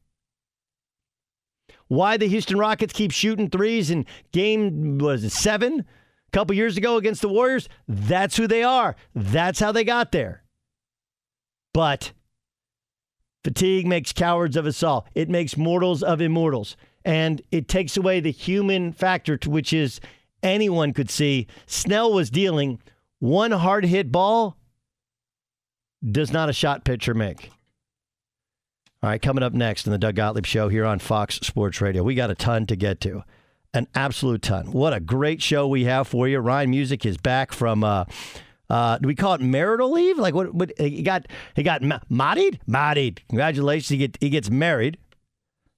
Why 1.88 2.16
the 2.16 2.28
Houston 2.28 2.58
Rockets 2.58 2.94
keep 2.94 3.12
shooting 3.12 3.50
threes 3.50 3.92
in 3.92 4.06
game 4.32 4.98
was 4.98 5.24
it 5.26 5.32
7 5.32 5.80
a 5.82 6.32
couple 6.32 6.56
years 6.56 6.78
ago 6.78 6.96
against 6.96 7.22
the 7.22 7.30
Warriors? 7.30 7.68
That's 7.88 8.38
who 8.38 8.48
they 8.48 8.64
are. 8.64 8.96
That's 9.14 9.60
how 9.60 9.74
they 9.74 9.84
got 9.84 10.14
there. 10.14 10.44
But 11.74 12.14
fatigue 13.44 13.88
makes 13.88 14.14
cowards 14.14 14.56
of 14.56 14.66
us 14.66 14.84
all. 14.84 15.08
It 15.16 15.30
makes 15.30 15.58
mortals 15.58 16.04
of 16.04 16.22
immortals 16.22 16.76
and 17.04 17.42
it 17.52 17.68
takes 17.68 17.98
away 17.98 18.20
the 18.20 18.32
human 18.32 18.94
factor, 18.94 19.38
to 19.38 19.50
which 19.50 19.74
is 19.74 20.00
anyone 20.44 20.94
could 20.94 21.10
see. 21.10 21.48
Snell 21.66 22.14
was 22.14 22.30
dealing 22.30 22.80
one 23.20 23.52
hard 23.52 23.86
hit 23.86 24.12
ball 24.12 24.58
does 26.10 26.32
not 26.32 26.50
a 26.50 26.54
shot 26.54 26.84
pitcher 26.84 27.14
make. 27.14 27.52
All 29.04 29.10
right, 29.10 29.22
coming 29.22 29.44
up 29.44 29.54
next 29.54 29.88
in 29.88 29.92
the 29.92 29.98
Doug 29.98 30.16
Gottlieb 30.16 30.46
Show 30.46 30.70
here 30.70 30.86
on 30.86 31.00
Fox 31.00 31.36
Sports 31.38 31.82
Radio. 31.82 32.04
We 32.04 32.14
got 32.14 32.30
a 32.30 32.36
ton 32.36 32.68
to 32.68 32.76
get 32.76 33.02
to, 33.02 33.24
an 33.74 33.88
absolute 33.96 34.44
ton. 34.44 34.72
What 34.72 34.94
a 34.94 35.00
great 35.00 35.42
show 35.42 35.68
we 35.68 35.86
have 35.86 36.08
for 36.08 36.28
you. 36.28 36.38
Ryan 36.40 36.70
Music 36.70 37.06
is 37.06 37.18
back 37.18 37.52
from. 37.52 37.84
Uh, 37.84 38.06
uh, 38.72 38.98
do 39.00 39.08
we 39.08 39.16
call 39.16 39.34
it 39.34 39.42
marital 39.42 39.92
leave? 39.92 40.18
Like 40.18 40.34
what? 40.34 40.54
what 40.54 40.72
he 40.78 41.04
got? 41.04 41.28
He 41.58 41.62
got 41.62 41.82
married. 42.10 42.62
Married. 42.66 43.22
Congratulations. 43.28 43.90
He 43.90 43.98
get 43.98 44.18
he 44.22 44.30
gets 44.30 44.50
married. 44.50 44.98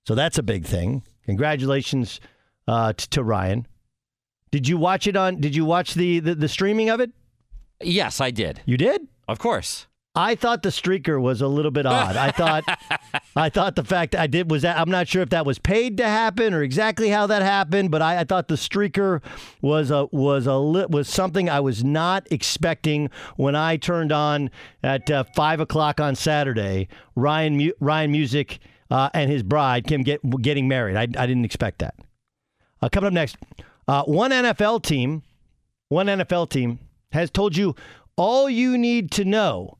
So 0.06 0.14
that's 0.14 0.38
a 0.38 0.44
big 0.44 0.66
thing. 0.66 1.02
Congratulations 1.26 2.22
uh, 2.68 2.94
t- 2.94 3.08
to 3.10 3.24
Ryan. 3.24 3.66
Did 4.52 4.68
you 4.68 4.78
watch 4.78 5.08
it 5.08 5.16
on? 5.16 5.42
Did 5.42 5.56
you 5.56 5.66
watch 5.66 5.96
the, 5.96 6.20
the 6.20 6.36
the 6.36 6.48
streaming 6.48 6.92
of 6.92 7.00
it? 7.00 7.10
Yes, 7.82 8.22
I 8.22 8.30
did. 8.30 8.62
You 8.66 8.78
did? 8.78 9.08
Of 9.28 9.40
course. 9.40 9.88
I 10.16 10.36
thought 10.36 10.62
the 10.62 10.70
streaker 10.70 11.20
was 11.20 11.42
a 11.42 11.48
little 11.48 11.72
bit 11.72 11.88
odd. 11.88 12.16
I 12.16 12.30
thought, 12.30 12.64
I 13.36 13.50
thought 13.50 13.76
the 13.76 13.84
fact 13.84 14.14
I 14.16 14.28
did 14.28 14.52
was 14.52 14.62
that 14.62 14.78
I'm 14.78 14.92
not 14.92 15.08
sure 15.08 15.24
if 15.24 15.30
that 15.30 15.44
was 15.44 15.58
paid 15.58 15.98
to 15.98 16.04
happen 16.04 16.54
or 16.54 16.62
exactly 16.62 17.10
how 17.10 17.26
that 17.28 17.42
happened, 17.42 17.90
but 17.90 18.04
I, 18.04 18.20
I 18.20 18.24
thought 18.24 18.48
the 18.48 18.56
streaker 18.56 19.24
was 19.62 19.90
a 19.90 20.06
was 20.12 20.46
a 20.46 20.60
was 20.62 21.10
something 21.10 21.50
I 21.50 21.62
was 21.62 21.84
not 21.84 22.28
expecting 22.30 23.10
when 23.38 23.56
I 23.56 23.76
turned 23.78 24.12
on 24.12 24.52
at 24.84 25.10
uh, 25.10 25.24
five 25.36 25.60
o'clock 25.60 26.00
on 26.00 26.14
Saturday. 26.14 26.90
Ryan 27.16 27.72
Ryan 27.80 28.12
Music 28.12 28.60
uh, 28.92 29.10
and 29.16 29.32
his 29.32 29.42
bride 29.42 29.88
Kim 29.88 30.04
get 30.04 30.22
getting 30.42 30.68
married. 30.68 30.96
I, 30.96 31.04
I 31.04 31.26
didn't 31.26 31.46
expect 31.46 31.80
that. 31.80 31.96
Uh, 32.84 32.90
coming 32.90 33.08
up 33.08 33.14
next, 33.14 33.38
uh, 33.88 34.04
one 34.04 34.30
NFL 34.30 34.84
team, 34.84 35.24
one 35.90 36.06
NFL 36.06 36.52
team 36.52 36.78
has 37.14 37.32
told 37.32 37.58
you 37.58 37.76
all 38.16 38.48
you 38.48 38.78
need 38.78 39.10
to 39.12 39.26
know 39.26 39.80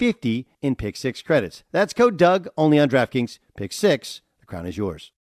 50 0.00 0.46
in 0.62 0.76
Pick 0.76 0.96
6 0.96 1.20
credits. 1.20 1.62
That's 1.72 1.92
code 1.92 2.16
Doug 2.16 2.48
only 2.56 2.78
on 2.78 2.88
DraftKings. 2.88 3.38
Pick 3.54 3.70
6. 3.70 4.22
The 4.40 4.46
crown 4.46 4.64
is 4.64 4.78
yours. 4.78 5.12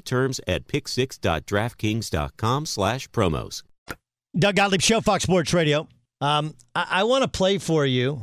terms 0.00 0.40
at 0.46 0.66
pick6.draftkings.com 0.66 2.66
slash 2.66 3.08
promos. 3.10 3.62
Doug 4.36 4.56
Gottlieb 4.56 4.80
Show, 4.80 5.00
Fox 5.00 5.24
Sports 5.24 5.54
Radio. 5.54 5.86
Um, 6.20 6.54
I, 6.74 6.86
I 6.90 7.04
want 7.04 7.22
to 7.22 7.28
play 7.28 7.58
for 7.58 7.86
you. 7.86 8.20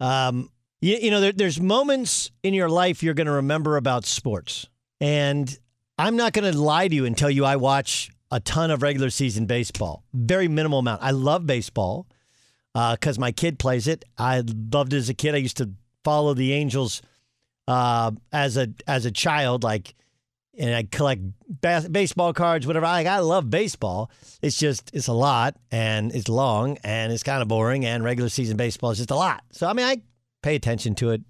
Um, 0.00 0.50
you, 0.80 0.96
you 0.96 1.10
know, 1.10 1.20
there, 1.20 1.32
there's 1.32 1.60
moments 1.60 2.30
in 2.42 2.54
your 2.54 2.68
life 2.68 3.02
you're 3.02 3.14
going 3.14 3.26
to 3.26 3.32
remember 3.32 3.76
about 3.76 4.04
sports. 4.04 4.66
And 5.00 5.56
I'm 5.98 6.16
not 6.16 6.32
going 6.32 6.50
to 6.50 6.58
lie 6.58 6.88
to 6.88 6.94
you 6.94 7.04
and 7.04 7.16
tell 7.16 7.30
you 7.30 7.44
I 7.44 7.56
watch 7.56 8.10
a 8.30 8.40
ton 8.40 8.70
of 8.70 8.82
regular 8.82 9.10
season 9.10 9.46
baseball. 9.46 10.04
Very 10.12 10.48
minimal 10.48 10.80
amount. 10.80 11.02
I 11.02 11.12
love 11.12 11.46
baseball 11.46 12.06
because 12.74 13.18
uh, 13.18 13.20
my 13.20 13.32
kid 13.32 13.58
plays 13.58 13.86
it. 13.86 14.04
I 14.18 14.42
loved 14.72 14.92
it 14.92 14.98
as 14.98 15.08
a 15.08 15.14
kid. 15.14 15.34
I 15.34 15.38
used 15.38 15.56
to 15.58 15.70
follow 16.04 16.34
the 16.34 16.52
Angels 16.52 17.02
uh, 17.68 18.12
as 18.32 18.56
a 18.56 18.68
as 18.86 19.06
a 19.06 19.10
child, 19.10 19.64
like 19.64 19.94
and 20.58 20.74
I 20.74 20.84
collect 20.84 21.22
bas- 21.48 21.88
baseball 21.88 22.32
cards, 22.32 22.66
whatever. 22.66 22.86
Like 22.86 23.06
I 23.06 23.18
love 23.18 23.50
baseball. 23.50 24.10
It's 24.42 24.58
just 24.58 24.90
it's 24.92 25.08
a 25.08 25.12
lot 25.12 25.56
and 25.70 26.14
it's 26.14 26.28
long 26.28 26.78
and 26.82 27.12
it's 27.12 27.22
kind 27.22 27.42
of 27.42 27.48
boring. 27.48 27.84
And 27.84 28.02
regular 28.04 28.28
season 28.28 28.56
baseball 28.56 28.90
is 28.90 28.98
just 28.98 29.10
a 29.10 29.16
lot. 29.16 29.44
So 29.52 29.66
I 29.66 29.72
mean, 29.72 29.86
I 29.86 30.02
pay 30.42 30.54
attention 30.54 30.94
to 30.96 31.10
it, 31.10 31.22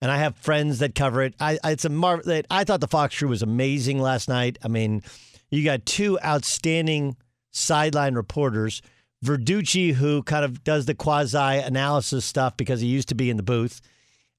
and 0.00 0.10
I 0.10 0.18
have 0.18 0.36
friends 0.36 0.78
that 0.78 0.94
cover 0.94 1.22
it. 1.22 1.34
I, 1.40 1.58
I 1.62 1.72
it's 1.72 1.84
a 1.84 1.90
mar- 1.90 2.22
I 2.50 2.64
thought 2.64 2.80
the 2.80 2.88
Fox 2.88 3.18
crew 3.18 3.28
was 3.28 3.42
amazing 3.42 4.00
last 4.00 4.28
night. 4.28 4.58
I 4.62 4.68
mean, 4.68 5.02
you 5.50 5.64
got 5.64 5.86
two 5.86 6.18
outstanding 6.24 7.16
sideline 7.50 8.14
reporters. 8.14 8.82
Verducci, 9.24 9.92
who 9.94 10.22
kind 10.22 10.44
of 10.44 10.62
does 10.62 10.86
the 10.86 10.94
quasi 10.94 11.36
analysis 11.36 12.24
stuff 12.24 12.56
because 12.56 12.80
he 12.80 12.86
used 12.86 13.08
to 13.08 13.16
be 13.16 13.30
in 13.30 13.36
the 13.36 13.42
booth, 13.42 13.80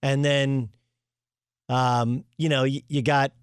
and 0.02 0.24
then, 0.24 0.70
um, 1.68 2.24
you 2.38 2.48
know, 2.48 2.64
you, 2.64 2.82
you 2.88 3.02
got 3.02 3.34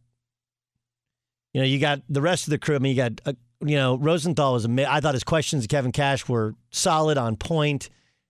you 1.57 1.63
know, 1.63 1.67
you 1.69 1.79
got 1.79 2.03
the 2.11 2.21
rest 2.21 2.47
of 2.47 2.51
the 2.51 2.59
crew. 2.59 2.77
I 2.77 2.81
mean, 2.81 2.95
you 2.95 3.03
got, 3.03 3.19
uh, 3.25 3.33
you 3.65 3.77
know, 3.77 3.97
Rosenthal 3.97 4.53
was, 4.53 4.67
amazing. 4.67 4.93
I 4.93 5.01
thought 5.01 5.15
his 5.15 5.25
questions 5.25 5.63
to 5.63 5.69
Kevin 5.69 5.91
Cash 5.91 6.29
were 6.29 6.55
solid, 6.71 7.17
on 7.17 7.37
point, 7.37 7.89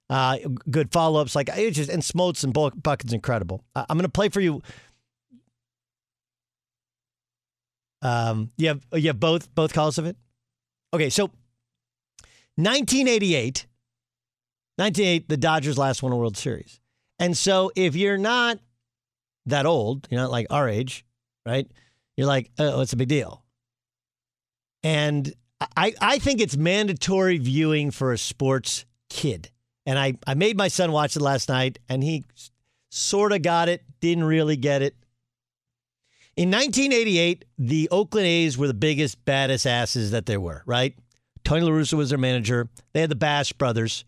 uh, 0.09 0.39
good 0.71 0.93
follow 0.93 1.21
ups. 1.21 1.35
Like, 1.35 1.49
it 1.49 1.73
just, 1.73 1.91
and 1.91 2.05
Smoltz 2.05 2.45
and 2.45 2.55
Buck- 2.55 2.81
Bucket's 2.81 3.13
incredible. 3.13 3.65
Uh, 3.75 3.85
I'm 3.89 3.99
going 3.99 4.05
to 4.05 4.13
play 4.13 4.29
for 4.29 4.41
you. 4.41 4.63
Um, 8.01 8.53
you 8.59 8.69
have, 8.69 8.87
you 8.93 9.09
have 9.09 9.19
both, 9.19 9.53
both 9.57 9.73
calls 9.73 9.99
of 9.99 10.07
it? 10.07 10.17
Okay, 10.95 11.11
so 11.11 11.25
1988, 12.55 13.67
1988, 14.77 15.29
the 15.29 15.37
Dodgers 15.37 15.77
last 15.77 16.01
won 16.01 16.13
a 16.13 16.17
World 16.17 16.37
Series. 16.37 16.81
And 17.19 17.37
so 17.37 17.73
if 17.75 17.97
you're 17.97 18.19
not 18.19 18.61
that 19.47 19.67
old, 19.67 20.07
you're 20.13 20.21
not 20.21 20.31
like 20.31 20.47
our 20.49 20.69
age, 20.69 21.05
right? 21.45 21.69
You're 22.17 22.27
like, 22.27 22.51
oh, 22.59 22.81
it's 22.81 22.93
a 22.93 22.97
big 22.97 23.09
deal. 23.09 23.45
And 24.83 25.33
I, 25.77 25.95
I 26.01 26.19
think 26.19 26.41
it's 26.41 26.57
mandatory 26.57 27.39
viewing 27.39 27.91
for 27.91 28.13
a 28.13 28.19
sports 28.19 28.85
kid. 29.09 29.51
And 29.85 29.99
I, 29.99 30.15
I 30.27 30.35
made 30.35 30.57
my 30.57 30.69
son 30.69 30.93
watch 30.93 31.17
it 31.17 31.23
last 31.23 31.49
night, 31.49 31.79
and 31.89 32.03
he 32.03 32.25
sort 32.91 33.33
of 33.33 33.43
got 33.43 33.69
it, 33.69 33.83
didn't 34.01 34.25
really 34.25 34.57
get 34.57 34.83
it. 34.83 34.97
In 36.37 36.51
1988, 36.51 37.45
the 37.59 37.89
Oakland 37.91 38.27
A's 38.27 38.59
were 38.59 38.67
the 38.67 38.75
biggest, 38.75 39.25
baddest 39.25 39.67
asses 39.67 40.11
that 40.11 40.27
there 40.27 40.41
were, 40.41 40.63
right? 40.67 40.95
Tony 41.45 41.63
La 41.63 41.71
Russa 41.71 41.95
was 41.95 42.11
their 42.11 42.19
manager. 42.19 42.69
They 42.93 43.01
had 43.01 43.11
the 43.11 43.15
Bash 43.15 43.53
brothers, 43.53 44.05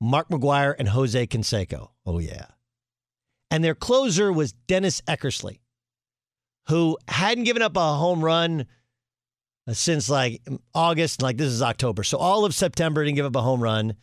Mark 0.00 0.28
McGwire 0.28 0.74
and 0.78 0.88
Jose 0.88 1.26
Canseco. 1.26 1.88
Oh, 2.06 2.18
yeah. 2.18 2.46
And 3.50 3.64
their 3.64 3.74
closer 3.74 4.32
was 4.32 4.52
Dennis 4.52 5.00
Eckersley 5.02 5.58
who 6.68 6.96
hadn't 7.08 7.44
given 7.44 7.62
up 7.62 7.76
a 7.76 7.94
home 7.94 8.24
run 8.24 8.66
uh, 9.66 9.72
since 9.72 10.08
like 10.08 10.42
August. 10.74 11.22
Like 11.22 11.36
this 11.36 11.52
is 11.52 11.62
October. 11.62 12.02
So 12.02 12.18
all 12.18 12.44
of 12.44 12.54
September 12.54 13.04
didn't 13.04 13.16
give 13.16 13.26
up 13.26 13.36
a 13.36 13.42
home 13.42 13.62
run. 13.62 13.94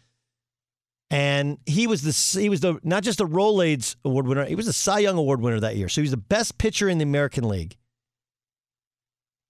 And 1.11 1.57
he 1.65 1.87
was 1.87 2.03
the 2.03 2.39
he 2.39 2.49
was 2.49 2.59
the 2.59 2.79
not 2.83 3.03
just 3.03 3.17
the 3.17 3.25
Rolaids 3.25 3.95
Award 4.05 4.27
winner, 4.27 4.45
he 4.45 4.55
was 4.55 4.67
the 4.67 4.73
Cy 4.73 4.99
Young 4.99 5.17
Award 5.17 5.41
winner 5.41 5.59
that 5.59 5.75
year. 5.75 5.89
So 5.89 6.01
he 6.01 6.03
was 6.03 6.11
the 6.11 6.17
best 6.17 6.57
pitcher 6.59 6.87
in 6.87 6.99
the 6.99 7.03
American 7.03 7.47
League. 7.47 7.77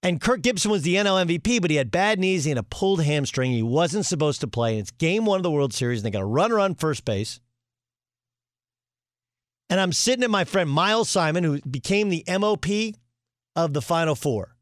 And 0.02 0.18
Kirk 0.18 0.40
Gibson 0.40 0.70
was 0.70 0.82
the 0.82 0.94
NL 0.94 1.26
MVP, 1.26 1.60
but 1.60 1.70
he 1.70 1.76
had 1.76 1.90
bad 1.90 2.18
knees. 2.18 2.44
He 2.44 2.50
had 2.50 2.56
a 2.56 2.62
pulled 2.62 3.02
hamstring. 3.02 3.52
He 3.52 3.62
wasn't 3.62 4.06
supposed 4.06 4.40
to 4.40 4.48
play. 4.48 4.72
And 4.72 4.80
it's 4.80 4.90
game 4.90 5.26
one 5.26 5.38
of 5.38 5.42
the 5.42 5.50
World 5.50 5.74
Series, 5.74 6.00
and 6.00 6.06
they 6.06 6.10
got 6.10 6.22
a 6.22 6.26
runner 6.26 6.58
on 6.58 6.74
first 6.74 7.04
base. 7.04 7.38
And 9.70 9.80
I'm 9.80 9.92
sitting 9.92 10.24
at 10.24 10.30
my 10.30 10.44
friend 10.44 10.68
Miles 10.68 11.08
Simon, 11.08 11.44
who 11.44 11.60
became 11.60 12.08
the 12.08 12.24
MOP 12.26 12.66
of 13.54 13.72
the 13.72 13.80
Final 13.80 14.16
Four, 14.16 14.56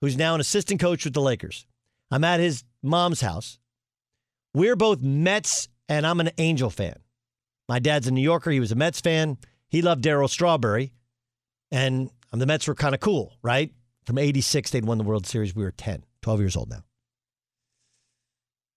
who's 0.00 0.16
now 0.16 0.34
an 0.34 0.40
assistant 0.40 0.80
coach 0.80 1.04
with 1.04 1.12
the 1.12 1.20
Lakers. 1.20 1.66
I'm 2.10 2.24
at 2.24 2.40
his 2.40 2.64
mom's 2.82 3.20
house. 3.20 3.58
We're 4.54 4.74
both 4.74 5.02
Mets, 5.02 5.68
and 5.88 6.06
I'm 6.06 6.20
an 6.20 6.30
Angel 6.38 6.70
fan. 6.70 6.98
My 7.68 7.78
dad's 7.78 8.06
a 8.06 8.10
New 8.10 8.22
Yorker. 8.22 8.50
He 8.50 8.60
was 8.60 8.72
a 8.72 8.74
Mets 8.74 9.02
fan. 9.02 9.36
He 9.68 9.82
loved 9.82 10.02
Darryl 10.02 10.30
Strawberry. 10.30 10.94
And 11.70 12.10
the 12.32 12.46
Mets 12.46 12.66
were 12.66 12.74
kind 12.74 12.94
of 12.94 13.00
cool, 13.00 13.36
right? 13.42 13.70
From 14.06 14.16
86, 14.16 14.70
they'd 14.70 14.86
won 14.86 14.96
the 14.96 15.04
World 15.04 15.26
Series. 15.26 15.54
We 15.54 15.62
were 15.62 15.72
10, 15.72 16.04
12 16.22 16.40
years 16.40 16.56
old 16.56 16.70
now. 16.70 16.84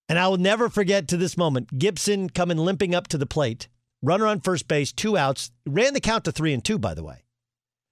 And 0.10 0.20
I 0.20 0.28
will 0.28 0.36
never 0.36 0.68
forget 0.68 1.08
to 1.08 1.16
this 1.16 1.38
moment 1.38 1.80
Gibson 1.80 2.30
coming 2.30 2.58
limping 2.58 2.94
up 2.94 3.08
to 3.08 3.18
the 3.18 3.26
plate, 3.26 3.70
runner 4.02 4.28
on 4.28 4.40
first 4.40 4.68
base, 4.68 4.92
two 4.92 5.18
outs, 5.18 5.52
ran 5.66 5.94
the 5.94 6.00
count 6.00 6.26
to 6.26 6.32
three 6.32 6.54
and 6.54 6.64
two, 6.64 6.78
by 6.80 6.94
the 6.94 7.04
way. 7.04 7.24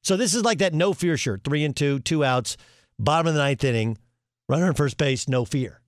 So 0.03 0.17
this 0.17 0.33
is 0.33 0.43
like 0.43 0.59
that 0.59 0.73
no 0.73 0.93
fear 0.93 1.17
shirt 1.17 1.43
three 1.43 1.63
and 1.63 1.75
two, 1.75 1.99
two 1.99 2.23
outs, 2.23 2.57
bottom 2.97 3.27
of 3.27 3.33
the 3.33 3.39
ninth 3.39 3.63
inning, 3.63 3.97
runner 4.47 4.67
on 4.67 4.73
first 4.73 4.97
base, 4.97 5.27
no 5.27 5.45
fear. 5.45 5.81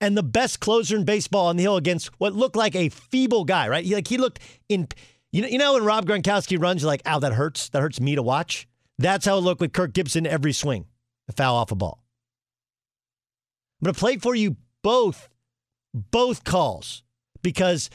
And 0.00 0.16
the 0.16 0.22
best 0.22 0.60
closer 0.60 0.96
in 0.96 1.04
baseball 1.04 1.46
on 1.48 1.56
the 1.56 1.64
hill 1.64 1.76
against 1.76 2.10
what 2.20 2.34
looked 2.34 2.56
like 2.56 2.76
a 2.76 2.88
feeble 2.88 3.44
guy, 3.44 3.68
right? 3.68 3.84
He, 3.84 3.94
like 3.94 4.06
he 4.06 4.16
looked 4.16 4.38
in, 4.68 4.86
you 5.32 5.42
know, 5.42 5.48
you 5.48 5.58
know 5.58 5.72
when 5.74 5.84
Rob 5.84 6.06
Gronkowski 6.06 6.60
runs, 6.60 6.82
you're 6.82 6.90
like, 6.90 7.02
ow, 7.04 7.18
that 7.18 7.32
hurts. 7.32 7.68
That 7.70 7.82
hurts 7.82 8.00
me 8.00 8.14
to 8.14 8.22
watch. 8.22 8.68
That's 8.98 9.26
how 9.26 9.38
it 9.38 9.40
looked 9.40 9.60
with 9.60 9.72
Kirk 9.72 9.92
Gibson 9.92 10.26
every 10.26 10.52
swing, 10.52 10.86
a 11.28 11.32
foul 11.32 11.56
off 11.56 11.72
a 11.72 11.74
ball. 11.74 12.04
I'm 13.80 13.86
going 13.86 13.94
to 13.94 13.98
play 13.98 14.16
for 14.16 14.34
you 14.34 14.56
both, 14.82 15.28
both 15.94 16.44
calls 16.44 17.02
because 17.42 17.90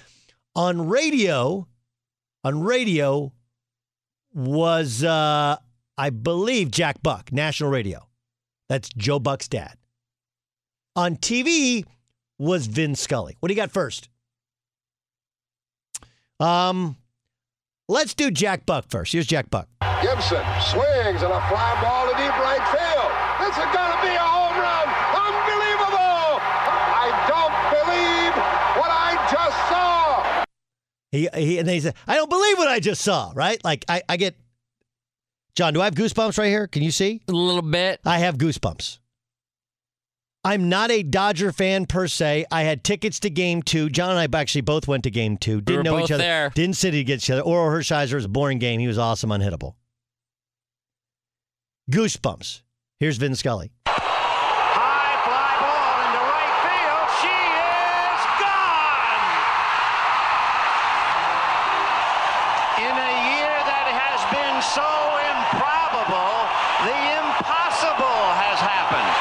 on 0.55 0.87
radio, 0.87 1.67
on 2.43 2.61
radio 2.63 3.33
was, 4.33 5.03
uh, 5.03 5.57
I 5.97 6.09
believe, 6.09 6.71
Jack 6.71 7.01
Buck, 7.01 7.31
national 7.31 7.69
radio. 7.69 8.07
That's 8.69 8.89
Joe 8.89 9.19
Buck's 9.19 9.47
dad. 9.47 9.77
On 10.95 11.15
TV 11.15 11.85
was 12.37 12.67
Vin 12.67 12.95
Scully. 12.95 13.35
What 13.39 13.49
do 13.49 13.53
you 13.53 13.59
got 13.61 13.71
first? 13.71 14.09
Um, 16.39 16.97
let's 17.87 18.13
do 18.13 18.29
Jack 18.31 18.65
Buck 18.65 18.85
first. 18.89 19.13
Here's 19.13 19.27
Jack 19.27 19.49
Buck. 19.49 19.67
Gibson 20.01 20.43
swings 20.69 21.21
and 21.23 21.31
a 21.31 21.41
fly 21.47 21.79
ball 21.81 22.05
to 22.09 22.13
deep 22.17 22.35
right 22.43 22.63
field. 22.73 23.11
This 23.39 23.55
is 23.57 23.69
going 23.71 23.91
to 23.93 24.01
be 24.03 24.13
a 24.13 24.19
home 24.27 24.57
run. 24.59 24.87
Unbelievable. 25.15 26.41
I 26.41 27.07
don't 27.31 27.55
believe 27.71 28.33
what 28.75 28.91
I 28.91 29.15
just 29.31 29.57
saw. 29.69 30.43
He, 31.13 31.29
he 31.35 31.59
and 31.59 31.67
then 31.67 31.75
he 31.75 31.79
said, 31.79 31.93
I 32.07 32.15
don't 32.15 32.29
believe 32.29 32.57
what 32.57 32.67
I 32.67 32.79
just 32.79 33.01
saw, 33.01 33.31
right? 33.35 33.63
Like 33.63 33.85
I, 33.87 34.01
I 34.09 34.17
get 34.17 34.35
John, 35.55 35.73
do 35.73 35.79
I 35.79 35.85
have 35.85 35.95
goosebumps 35.95 36.39
right 36.39 36.49
here? 36.49 36.67
Can 36.67 36.81
you 36.81 36.91
see? 36.91 37.21
A 37.27 37.31
little 37.31 37.61
bit. 37.61 38.01
I 38.03 38.17
have 38.17 38.37
goosebumps. 38.37 38.97
I'm 40.43 40.67
not 40.67 40.91
a 40.91 41.03
Dodger 41.03 41.51
fan 41.53 41.85
per 41.85 42.07
se. 42.07 42.45
I 42.51 42.63
had 42.63 42.83
tickets 42.83 43.19
to 43.21 43.29
game 43.29 43.61
two. 43.61 43.89
John 43.89 44.09
and 44.09 44.19
I 44.19 44.27
actually 44.39 44.61
both 44.61 44.87
went 44.87 45.03
to 45.03 45.11
game 45.11 45.37
two. 45.37 45.61
Didn't 45.61 45.83
we 45.83 45.89
know 45.89 46.03
each 46.03 46.11
other. 46.11 46.23
There. 46.23 46.51
Didn't 46.53 46.75
sit 46.75 46.93
against 46.95 47.25
each 47.25 47.31
other. 47.31 47.43
Orel 47.43 47.69
Hershiser 47.69 48.15
was 48.15 48.25
a 48.25 48.29
boring 48.29 48.57
game. 48.57 48.79
He 48.79 48.87
was 48.87 48.97
awesome, 48.97 49.29
unhittable. 49.29 49.75
Goosebumps. 51.91 52.61
Here's 52.99 53.17
Vin 53.17 53.35
Scully. 53.35 53.71
High 53.87 55.15
fly 55.23 55.51
ball 55.63 55.95
into 56.03 56.21
right 56.27 56.55
field. 56.65 57.07
She 57.23 57.31
is 57.31 58.21
gone. 58.43 59.23
In 62.83 62.95
a 62.99 63.13
year 63.31 63.55
that 63.63 63.87
has 63.95 64.19
been 64.27 64.59
so 64.59 64.83
improbable, 65.23 66.35
the 66.83 66.95
impossible 67.15 68.23
has 68.43 68.59
happened. 68.59 69.11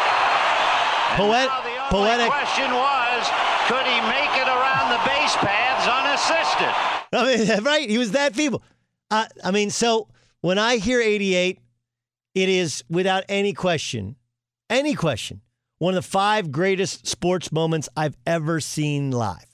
Poet, 1.17 1.47
the 1.47 1.51
only 1.51 1.91
poetic. 1.91 2.29
question 2.29 2.73
was, 2.73 3.29
could 3.69 3.87
he 3.87 4.01
make 4.09 4.33
it 4.37 4.49
around 4.49 4.91
the 4.91 5.01
base 5.07 5.37
paths 5.37 5.87
unassisted? 5.87 6.73
I 7.13 7.57
mean, 7.57 7.65
right? 7.65 7.89
He 7.89 7.99
was 7.99 8.13
that 8.13 8.35
feeble. 8.35 8.63
Uh, 9.11 9.27
I 9.45 9.51
mean, 9.51 9.71
so 9.71 10.09
when 10.41 10.59
I 10.59 10.77
hear 10.79 11.01
88, 11.01 11.59
it 12.35 12.49
is 12.49 12.83
without 12.89 13.25
any 13.29 13.53
question, 13.53 14.17
any 14.71 14.95
question, 14.95 15.43
one 15.79 15.95
of 15.95 16.03
the 16.03 16.09
five 16.09 16.51
greatest 16.51 17.07
sports 17.07 17.53
moments 17.53 17.89
I've 17.97 18.17
ever 18.27 18.61
seen 18.61 19.11
live. 19.11 19.45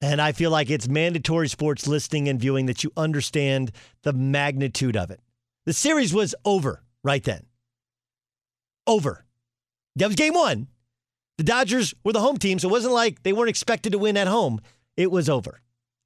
And 0.00 0.20
I 0.22 0.32
feel 0.32 0.50
like 0.50 0.70
it's 0.70 0.88
mandatory 0.88 1.48
sports 1.48 1.86
listening 1.86 2.28
and 2.28 2.40
viewing 2.40 2.66
that 2.66 2.82
you 2.82 2.90
understand 2.96 3.72
the 4.02 4.14
magnitude 4.14 4.96
of 4.96 5.10
it. 5.10 5.20
The 5.66 5.74
series 5.74 6.14
was 6.14 6.34
over 6.46 6.82
right 7.04 7.22
then. 7.22 7.44
Over. 8.86 9.26
That 9.96 10.06
was 10.06 10.16
game 10.16 10.34
one. 10.34 10.68
The 11.38 11.44
Dodgers 11.44 11.94
were 12.04 12.12
the 12.12 12.20
home 12.20 12.36
team, 12.36 12.58
so 12.58 12.68
it 12.68 12.72
wasn't 12.72 12.94
like 12.94 13.22
they 13.22 13.32
weren't 13.32 13.48
expected 13.50 13.92
to 13.92 13.98
win 13.98 14.16
at 14.16 14.26
home. 14.26 14.60
It 14.96 15.10
was 15.10 15.28
over. 15.28 15.62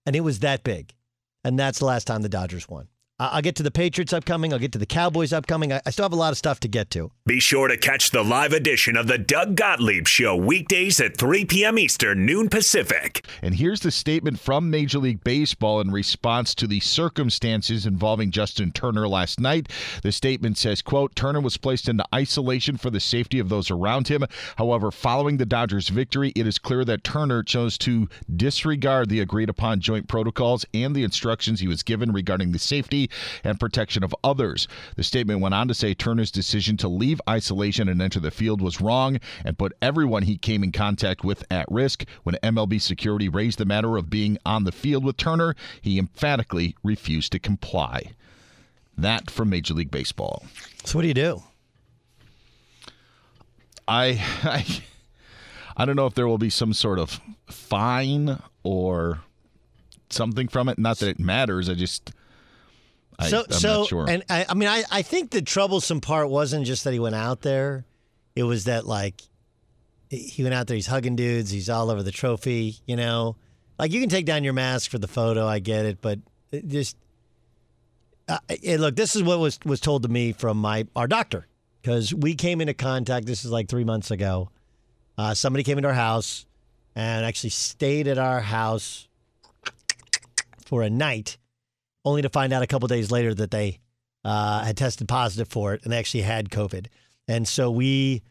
And 0.07 0.15
it 0.15 0.21
was 0.21 0.41
that 0.41 0.63
big. 0.63 0.95
And 1.43 1.59
that's 1.59 1.81
the 1.81 1.87
last 1.87 2.07
time 2.07 2.23
the 2.23 2.29
Dodgers 2.29 2.69
won. 2.69 2.89
I- 3.21 3.29
I'll 3.35 3.43
get 3.43 3.55
to 3.57 3.63
the 3.63 3.71
Patriots 3.71 4.13
upcoming. 4.13 4.53
I'll 4.53 4.59
get 4.59 4.73
to 4.73 4.79
the 4.79 4.87
Cowboys 4.87 5.33
upcoming. 5.33 5.73
I, 5.73 5.81
I 5.87 5.91
still 5.91 6.05
have 6.05 6.13
a 6.13 6.17
lot 6.17 6.33
of 6.33 6.39
stuff 6.39 6.59
to 6.61 6.69
get 6.69 6.91
to. 6.91 7.13
Be 7.27 7.39
sure 7.39 7.69
to 7.69 7.77
catch 7.77 8.11
the 8.11 8.25
live 8.25 8.53
edition 8.53 8.97
of 8.97 9.07
the 9.07 9.19
Doug 9.19 9.55
Gottlieb 9.55 10.09
Show 10.09 10.35
weekdays 10.35 11.01
at 11.01 11.17
3 11.17 11.45
p.m. 11.45 11.79
Eastern, 11.79 12.27
noon 12.27 12.49
Pacific. 12.49 13.25
And 13.41 13.55
here's 13.55 13.81
the 13.81 13.93
statement 13.93 14.41
from 14.41 14.69
Major 14.69 14.99
League 14.99 15.23
Baseball 15.23 15.81
in 15.81 15.93
response 15.93 16.57
to 16.57 16.67
the 16.67 16.81
circumstances 16.81 17.87
involving 17.87 18.33
Justin 18.33 18.73
Turner 18.73 19.07
last 19.07 19.39
night. 19.39 19.69
The 20.03 20.11
statement 20.13 20.59
says, 20.59 20.83
quote, 20.83 21.15
Turner 21.15 21.41
was 21.41 21.57
placed 21.57 21.89
into 21.89 22.05
isolation 22.13 22.77
for 22.77 22.91
the 22.91 23.01
safety 23.01 23.39
of 23.39 23.49
those 23.49 23.71
around 23.71 24.09
him. 24.09 24.25
However, 24.57 24.91
following 24.91 25.37
the 25.37 25.47
Dodgers' 25.47 25.89
victory, 25.89 26.33
it 26.35 26.49
is 26.49 26.59
clear 26.59 26.85
that 26.85 27.05
Turner 27.05 27.45
chose 27.45 27.79
to 27.79 28.09
disregard 28.35 29.09
the 29.09 29.21
agreed 29.21 29.49
upon 29.49 29.79
joint 29.81 30.09
protocols 30.09 30.67
and 30.75 30.97
the 30.97 31.05
instructions 31.05 31.61
he 31.61 31.69
was 31.69 31.85
given 31.85 32.11
regarding 32.13 32.51
the 32.51 32.59
safety 32.59 33.04
and 33.43 33.61
protection 33.61 34.05
of 34.05 34.15
others. 34.25 34.69
The 34.97 35.03
statement 35.03 35.41
went 35.41 35.55
on 35.55 35.69
to 35.69 35.75
say 35.75 35.95
Turner's 35.95 36.31
decision 36.31 36.77
to 36.79 36.89
leave 36.89 37.21
isolation 37.29 37.89
and 37.89 38.01
enter 38.01 38.21
the 38.21 38.31
field 38.31 38.61
was 38.61 38.81
wrong 38.81 39.19
and 39.45 39.59
put 39.59 39.77
everyone 39.81 40.23
he 40.25 40.37
came 40.37 40.63
in 40.63 40.73
contact 40.73 41.25
with 41.25 41.45
at 41.51 41.67
risk. 41.71 42.05
When 42.23 42.37
MLB 42.43 42.81
security 42.81 43.29
raised 43.29 43.59
the 43.59 43.65
matter 43.65 43.97
of 43.97 44.11
being 44.11 44.39
on 44.45 44.65
the 44.65 44.73
field 44.73 45.05
with 45.05 45.17
Turner, 45.17 45.55
he 45.81 45.99
emphatically 45.99 46.77
refused 46.83 47.33
to 47.33 47.39
comply. 47.39 48.13
That 48.97 49.31
from 49.31 49.51
Major 49.51 49.75
League 49.75 49.91
Baseball. 49.91 50.45
So 50.85 50.99
what 50.99 51.03
do 51.03 51.09
you 51.09 51.15
do? 51.15 51.43
I 53.89 54.23
I 54.45 54.65
I 55.77 55.85
don't 55.85 55.97
know 55.97 56.07
if 56.07 56.15
there 56.15 56.29
will 56.29 56.39
be 56.39 56.51
some 56.51 56.73
sort 56.73 56.99
of 56.99 57.21
fine 57.47 58.41
or 58.63 59.21
something 60.11 60.49
from 60.49 60.69
it. 60.69 60.79
Not 60.79 60.99
that 60.99 61.09
it 61.09 61.19
matters. 61.19 61.69
I 61.69 61.75
just 61.75 62.13
I, 63.19 63.29
so, 63.29 63.45
I'm 63.45 63.53
so, 63.53 63.79
not 63.81 63.89
sure. 63.89 64.11
and 64.11 64.25
I, 64.29 64.47
I 64.49 64.55
mean, 64.55 64.69
I, 64.69 64.83
I 64.91 65.03
think 65.03 65.31
the 65.31 65.43
troublesome 65.43 66.01
part 66.01 66.31
wasn't 66.31 66.67
just 66.67 66.85
that 66.85 66.93
he 66.93 66.99
went 66.99 67.15
out 67.15 67.43
there; 67.43 67.85
it 68.35 68.43
was 68.43 68.65
that 68.65 68.87
like 68.87 69.23
he 70.11 70.43
went 70.43 70.55
out 70.55 70.67
there, 70.67 70.75
he's 70.75 70.87
hugging 70.87 71.17
dudes, 71.17 71.51
he's 71.51 71.71
all 71.71 71.91
over 71.91 72.03
the 72.03 72.13
trophy. 72.13 72.77
You 72.87 72.97
know, 72.97 73.37
like 73.79 73.93
you 73.93 74.01
can 74.01 74.09
take 74.09 74.27
down 74.27 74.45
your 74.45 74.53
mask 74.53 74.91
for 74.91 74.99
the 74.99 75.09
photo, 75.09 75.47
I 75.47 75.59
get 75.59 75.87
it, 75.87 76.01
but 76.01 76.19
it 76.51 76.69
just 76.69 76.97
uh, 78.29 78.39
look, 78.79 78.97
this 78.97 79.17
is 79.17 79.23
what 79.23 79.39
was 79.39 79.59
was 79.65 79.81
told 79.81 80.03
to 80.03 80.09
me 80.09 80.33
from 80.33 80.57
my 80.59 80.87
our 80.97 81.07
doctor 81.07 81.47
because 81.83 82.15
we 82.15 82.35
came 82.35 82.61
into 82.61 82.75
contact. 82.75 83.27
This 83.27 83.45
is 83.45 83.51
like 83.51 83.69
three 83.69 83.85
months 83.85 84.11
ago. 84.11 84.51
Uh, 85.17 85.35
somebody 85.35 85.63
came 85.63 85.79
into 85.79 85.89
our 85.89 85.95
house 85.95 86.47
and 86.97 87.25
actually 87.25 87.51
stayed 87.51 88.09
at 88.09 88.19
our 88.19 88.41
house 88.41 89.09
for 90.65 90.83
a 90.83 90.91
night 90.91 91.37
only 92.05 92.23
to 92.23 92.29
find 92.29 92.53
out 92.53 92.63
a 92.63 92.67
couple 92.67 92.89
days 92.89 93.11
later 93.11 93.35
that 93.35 93.51
they 93.51 93.79
uh, 94.25 94.65
had 94.65 94.77
tested 94.77 95.09
positive 95.09 95.49
for 95.49 95.75
it 95.75 95.83
and 95.85 95.93
they 95.93 95.99
actually 95.99 96.23
had 96.23 96.51
COVID. 96.51 96.87
And 97.29 97.47
so 97.47 97.71
we 97.71 98.23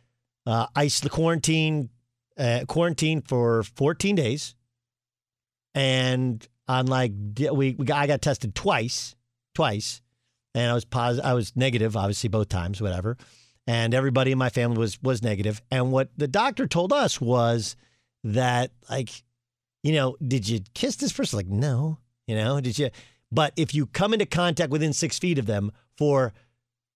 uh, 0.45 0.67
iced 0.75 1.03
the 1.03 1.09
quarantine, 1.09 1.89
uh, 2.37 2.61
quarantine 2.67 3.21
for 3.21 3.63
14 3.63 4.15
days. 4.15 4.55
And 5.73 6.47
on 6.67 6.85
like 6.85 7.11
we, 7.37 7.49
we 7.51 7.85
got, 7.85 7.97
I 7.97 8.07
got 8.07 8.21
tested 8.21 8.53
twice, 8.53 9.15
twice, 9.55 10.01
and 10.53 10.69
I 10.69 10.73
was 10.73 10.85
positive. 10.85 11.25
I 11.25 11.33
was 11.33 11.55
negative, 11.55 11.97
obviously 11.97 12.29
both 12.29 12.49
times, 12.49 12.79
whatever. 12.79 13.17
And 13.65 13.93
everybody 13.93 14.31
in 14.31 14.37
my 14.37 14.49
family 14.49 14.77
was 14.77 15.01
was 15.01 15.23
negative. 15.23 15.61
And 15.71 15.91
what 15.91 16.09
the 16.15 16.27
doctor 16.27 16.67
told 16.67 16.93
us 16.93 17.19
was 17.19 17.75
that 18.23 18.71
like 18.87 19.09
you 19.83 19.91
know, 19.91 20.15
did 20.25 20.47
you 20.47 20.61
kiss 20.73 20.95
this 20.95 21.11
person? 21.11 21.37
Like, 21.37 21.47
no. 21.47 21.99
You 22.25 22.35
know, 22.35 22.61
did 22.61 22.79
you? 22.79 22.89
But 23.33 23.53
if 23.57 23.73
you 23.73 23.87
come 23.87 24.13
into 24.13 24.27
contact 24.27 24.71
within 24.71 24.93
six 24.93 25.17
feet 25.17 25.39
of 25.39 25.47
them 25.47 25.71
for 25.97 26.33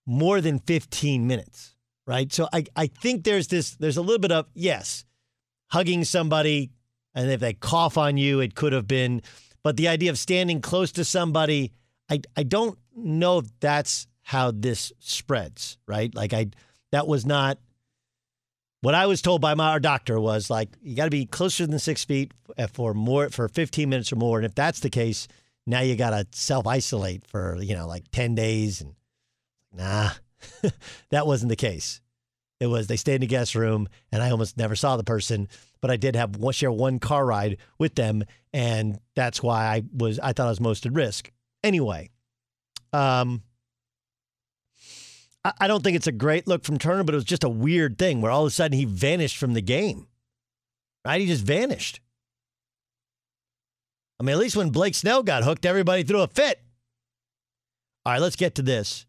more 0.06 0.40
than 0.40 0.60
15 0.60 1.26
minutes, 1.26 1.76
right? 2.06 2.32
So 2.32 2.48
I, 2.54 2.66
I 2.76 2.88
think 2.88 3.24
there's 3.24 3.48
this, 3.48 3.72
there's 3.72 3.98
a 3.98 4.02
little 4.02 4.20
bit 4.20 4.32
of, 4.32 4.46
yes, 4.54 5.04
hugging 5.72 6.04
somebody, 6.04 6.72
and 7.16 7.32
if 7.32 7.40
they 7.40 7.54
cough 7.54 7.98
on 7.98 8.18
you, 8.18 8.40
it 8.40 8.54
could 8.54 8.72
have 8.72 8.88
been, 8.88 9.24
but 9.64 9.78
the 9.78 9.88
idea 9.88 10.12
of 10.12 10.20
standing 10.20 10.62
close 10.62 10.92
to 10.94 11.04
somebody, 11.04 11.74
I, 12.10 12.22
I 12.38 12.44
don't 12.44 12.78
know 12.96 13.40
if 13.40 13.48
that's 13.60 14.08
how 14.22 14.52
this 14.52 14.94
spreads, 15.00 15.78
right? 15.88 16.14
Like 16.14 16.34
I, 16.34 16.52
that 16.92 17.08
was 17.08 17.26
not 17.26 17.58
what 18.82 18.94
I 18.94 19.08
was 19.08 19.24
told 19.24 19.42
by 19.42 19.56
my 19.56 19.70
our 19.70 19.80
doctor 19.80 20.20
was 20.20 20.50
like 20.50 20.70
you 20.82 20.96
got 20.96 21.06
to 21.06 21.10
be 21.10 21.26
closer 21.26 21.66
than 21.66 21.80
six 21.80 22.06
feet 22.06 22.32
eh, 22.58 22.68
for 22.72 22.94
more 22.94 23.30
for 23.30 23.48
15 23.48 23.90
minutes 23.90 24.14
or 24.14 24.18
more, 24.18 24.38
and 24.38 24.46
if 24.46 24.54
that's 24.54 24.82
the 24.82 24.90
case, 24.90 25.28
now 25.68 25.82
you 25.82 25.96
got 25.96 26.12
to 26.12 26.26
self 26.32 26.66
isolate 26.66 27.28
for 27.28 27.58
you 27.62 27.76
know 27.76 27.88
like 27.88 28.10
10 28.12 28.34
days, 28.34 28.82
and 28.82 28.96
nah, 29.72 30.12
that 31.12 31.28
wasn't 31.28 31.50
the 31.50 31.56
case. 31.56 32.02
It 32.60 32.68
was 32.68 32.88
they 32.88 32.98
stayed 32.98 33.16
in 33.16 33.22
the 33.22 33.28
guest 33.28 33.54
room, 33.54 33.88
and 34.12 34.24
I 34.24 34.32
almost 34.32 34.58
never 34.58 34.76
saw 34.76 34.98
the 34.98 35.04
person, 35.04 35.48
but 35.82 35.92
I 35.92 35.98
did 35.98 36.16
have 36.16 36.38
one, 36.38 36.54
share 36.54 36.72
one 36.72 36.98
car 36.98 37.26
ride 37.26 37.58
with 37.78 37.94
them, 37.94 38.24
and 38.52 39.00
that's 39.16 39.44
why 39.44 39.66
I 39.66 39.84
was 39.94 40.18
I 40.20 40.34
thought 40.34 40.48
I 40.48 40.52
was 40.52 40.62
most 40.62 40.86
at 40.88 40.94
risk. 40.94 41.30
Anyway, 41.64 42.10
um, 42.94 43.44
I, 45.44 45.54
I 45.62 45.68
don't 45.68 45.84
think 45.84 45.98
it's 45.98 46.08
a 46.08 46.12
great 46.12 46.48
look 46.48 46.64
from 46.64 46.80
Turner, 46.80 47.04
but 47.04 47.14
it 47.14 47.18
was 47.18 47.26
just 47.26 47.44
a 47.44 47.50
weird 47.50 47.98
thing 47.98 48.22
where 48.22 48.32
all 48.32 48.44
of 48.44 48.48
a 48.48 48.52
sudden 48.52 48.78
he 48.78 48.86
vanished 48.86 49.38
from 49.38 49.54
the 49.54 49.62
game. 49.62 50.08
Right? 51.06 51.22
He 51.22 51.28
just 51.28 51.44
vanished. 51.44 52.00
I 54.20 54.24
mean, 54.24 54.34
at 54.34 54.40
least 54.40 54.56
when 54.56 54.70
Blake 54.70 54.96
Snell 54.96 55.24
got 55.24 55.44
hooked, 55.44 55.66
everybody 55.66 56.04
threw 56.04 56.22
a 56.22 56.28
fit. 56.28 56.62
All 58.06 58.14
right, 58.14 58.22
let's 58.22 58.36
get 58.36 58.56
to 58.56 58.62
this. 58.62 59.06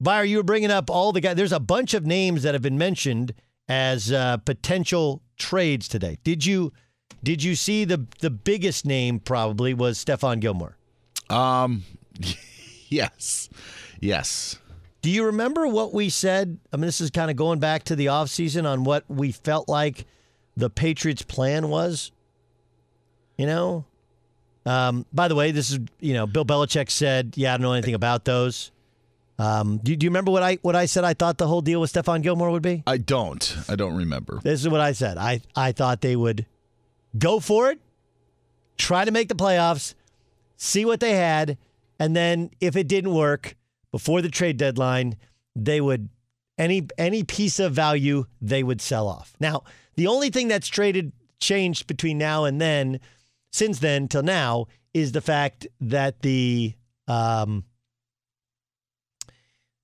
Buyer, 0.00 0.24
you 0.24 0.36
were 0.38 0.42
bringing 0.44 0.70
up 0.70 0.90
all 0.90 1.12
the 1.12 1.20
guys. 1.20 1.36
There's 1.36 1.52
a 1.52 1.60
bunch 1.60 1.94
of 1.94 2.06
names 2.06 2.42
that 2.42 2.54
have 2.54 2.62
been 2.62 2.78
mentioned 2.78 3.34
as 3.68 4.12
uh, 4.12 4.38
potential 4.38 5.22
trades 5.36 5.88
today. 5.88 6.18
Did 6.24 6.46
you 6.46 6.72
did 7.22 7.42
you 7.42 7.54
see 7.56 7.84
the 7.84 8.06
the 8.20 8.30
biggest 8.30 8.86
name 8.86 9.20
probably 9.20 9.74
was 9.74 10.02
Stephon 10.02 10.40
Gilmore? 10.40 10.76
Um, 11.28 11.82
yes, 12.88 13.48
yes. 14.00 14.58
Do 15.02 15.10
you 15.10 15.26
remember 15.26 15.66
what 15.66 15.92
we 15.92 16.08
said? 16.10 16.58
I 16.72 16.76
mean, 16.76 16.86
this 16.86 17.00
is 17.00 17.10
kind 17.10 17.30
of 17.30 17.36
going 17.36 17.60
back 17.60 17.84
to 17.84 17.96
the 17.96 18.06
offseason 18.06 18.66
on 18.66 18.84
what 18.84 19.04
we 19.08 19.32
felt 19.32 19.68
like 19.68 20.06
the 20.56 20.70
Patriots' 20.70 21.22
plan 21.22 21.68
was. 21.68 22.10
You 23.38 23.46
know, 23.46 23.84
um, 24.66 25.06
by 25.12 25.28
the 25.28 25.34
way, 25.34 25.52
this 25.52 25.70
is 25.70 25.78
you 26.00 26.12
know 26.12 26.26
Bill 26.26 26.44
Belichick 26.44 26.90
said, 26.90 27.34
"Yeah, 27.36 27.54
I 27.54 27.56
don't 27.56 27.62
know 27.62 27.72
anything 27.72 27.94
about 27.94 28.24
those." 28.24 28.70
Um, 29.38 29.78
do, 29.78 29.94
do 29.94 30.04
you 30.04 30.10
remember 30.10 30.32
what 30.32 30.42
I 30.42 30.58
what 30.62 30.74
I 30.74 30.86
said? 30.86 31.04
I 31.04 31.14
thought 31.14 31.38
the 31.38 31.46
whole 31.46 31.60
deal 31.60 31.80
with 31.80 31.92
Stephon 31.92 32.22
Gilmore 32.22 32.50
would 32.50 32.62
be. 32.62 32.82
I 32.86 32.98
don't. 32.98 33.56
I 33.68 33.76
don't 33.76 33.96
remember. 33.96 34.40
This 34.42 34.60
is 34.60 34.68
what 34.68 34.80
I 34.80 34.92
said. 34.92 35.16
I 35.16 35.40
I 35.54 35.72
thought 35.72 36.00
they 36.00 36.16
would 36.16 36.44
go 37.16 37.38
for 37.40 37.70
it, 37.70 37.78
try 38.76 39.04
to 39.04 39.10
make 39.10 39.28
the 39.28 39.34
playoffs, 39.34 39.94
see 40.56 40.84
what 40.84 41.00
they 41.00 41.14
had, 41.14 41.56
and 41.98 42.16
then 42.16 42.50
if 42.60 42.76
it 42.76 42.88
didn't 42.88 43.14
work 43.14 43.56
before 43.92 44.20
the 44.20 44.28
trade 44.28 44.56
deadline, 44.56 45.16
they 45.54 45.80
would 45.80 46.08
any 46.58 46.88
any 46.98 47.22
piece 47.22 47.60
of 47.60 47.72
value 47.72 48.26
they 48.42 48.64
would 48.64 48.80
sell 48.80 49.06
off. 49.06 49.34
Now, 49.38 49.62
the 49.94 50.08
only 50.08 50.30
thing 50.30 50.48
that's 50.48 50.66
traded 50.66 51.12
changed 51.38 51.86
between 51.86 52.18
now 52.18 52.44
and 52.44 52.60
then, 52.60 52.98
since 53.50 53.78
then 53.78 54.08
till 54.08 54.22
now, 54.22 54.66
is 54.94 55.12
the 55.12 55.20
fact 55.20 55.66
that 55.80 56.22
the 56.22 56.74
um, 57.06 57.64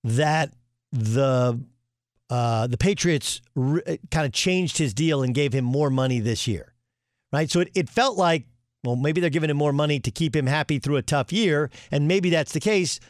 that 0.02 0.52
the 0.92 1.60
uh, 2.30 2.66
the 2.66 2.78
Patriots 2.78 3.40
re- 3.54 3.98
kind 4.10 4.26
of 4.26 4.32
changed 4.32 4.78
his 4.78 4.94
deal 4.94 5.22
and 5.22 5.34
gave 5.34 5.52
him 5.52 5.64
more 5.64 5.90
money 5.90 6.20
this 6.20 6.46
year, 6.46 6.74
right? 7.32 7.50
So 7.50 7.60
it, 7.60 7.70
it 7.74 7.88
felt 7.88 8.16
like, 8.16 8.46
well, 8.82 8.96
maybe 8.96 9.20
they're 9.20 9.30
giving 9.30 9.50
him 9.50 9.56
more 9.56 9.72
money 9.72 10.00
to 10.00 10.10
keep 10.10 10.34
him 10.34 10.46
happy 10.46 10.78
through 10.78 10.96
a 10.96 11.02
tough 11.02 11.32
year, 11.32 11.70
and 11.90 12.08
maybe 12.08 12.30
that's 12.30 12.52
the 12.52 12.60
case. 12.60 13.00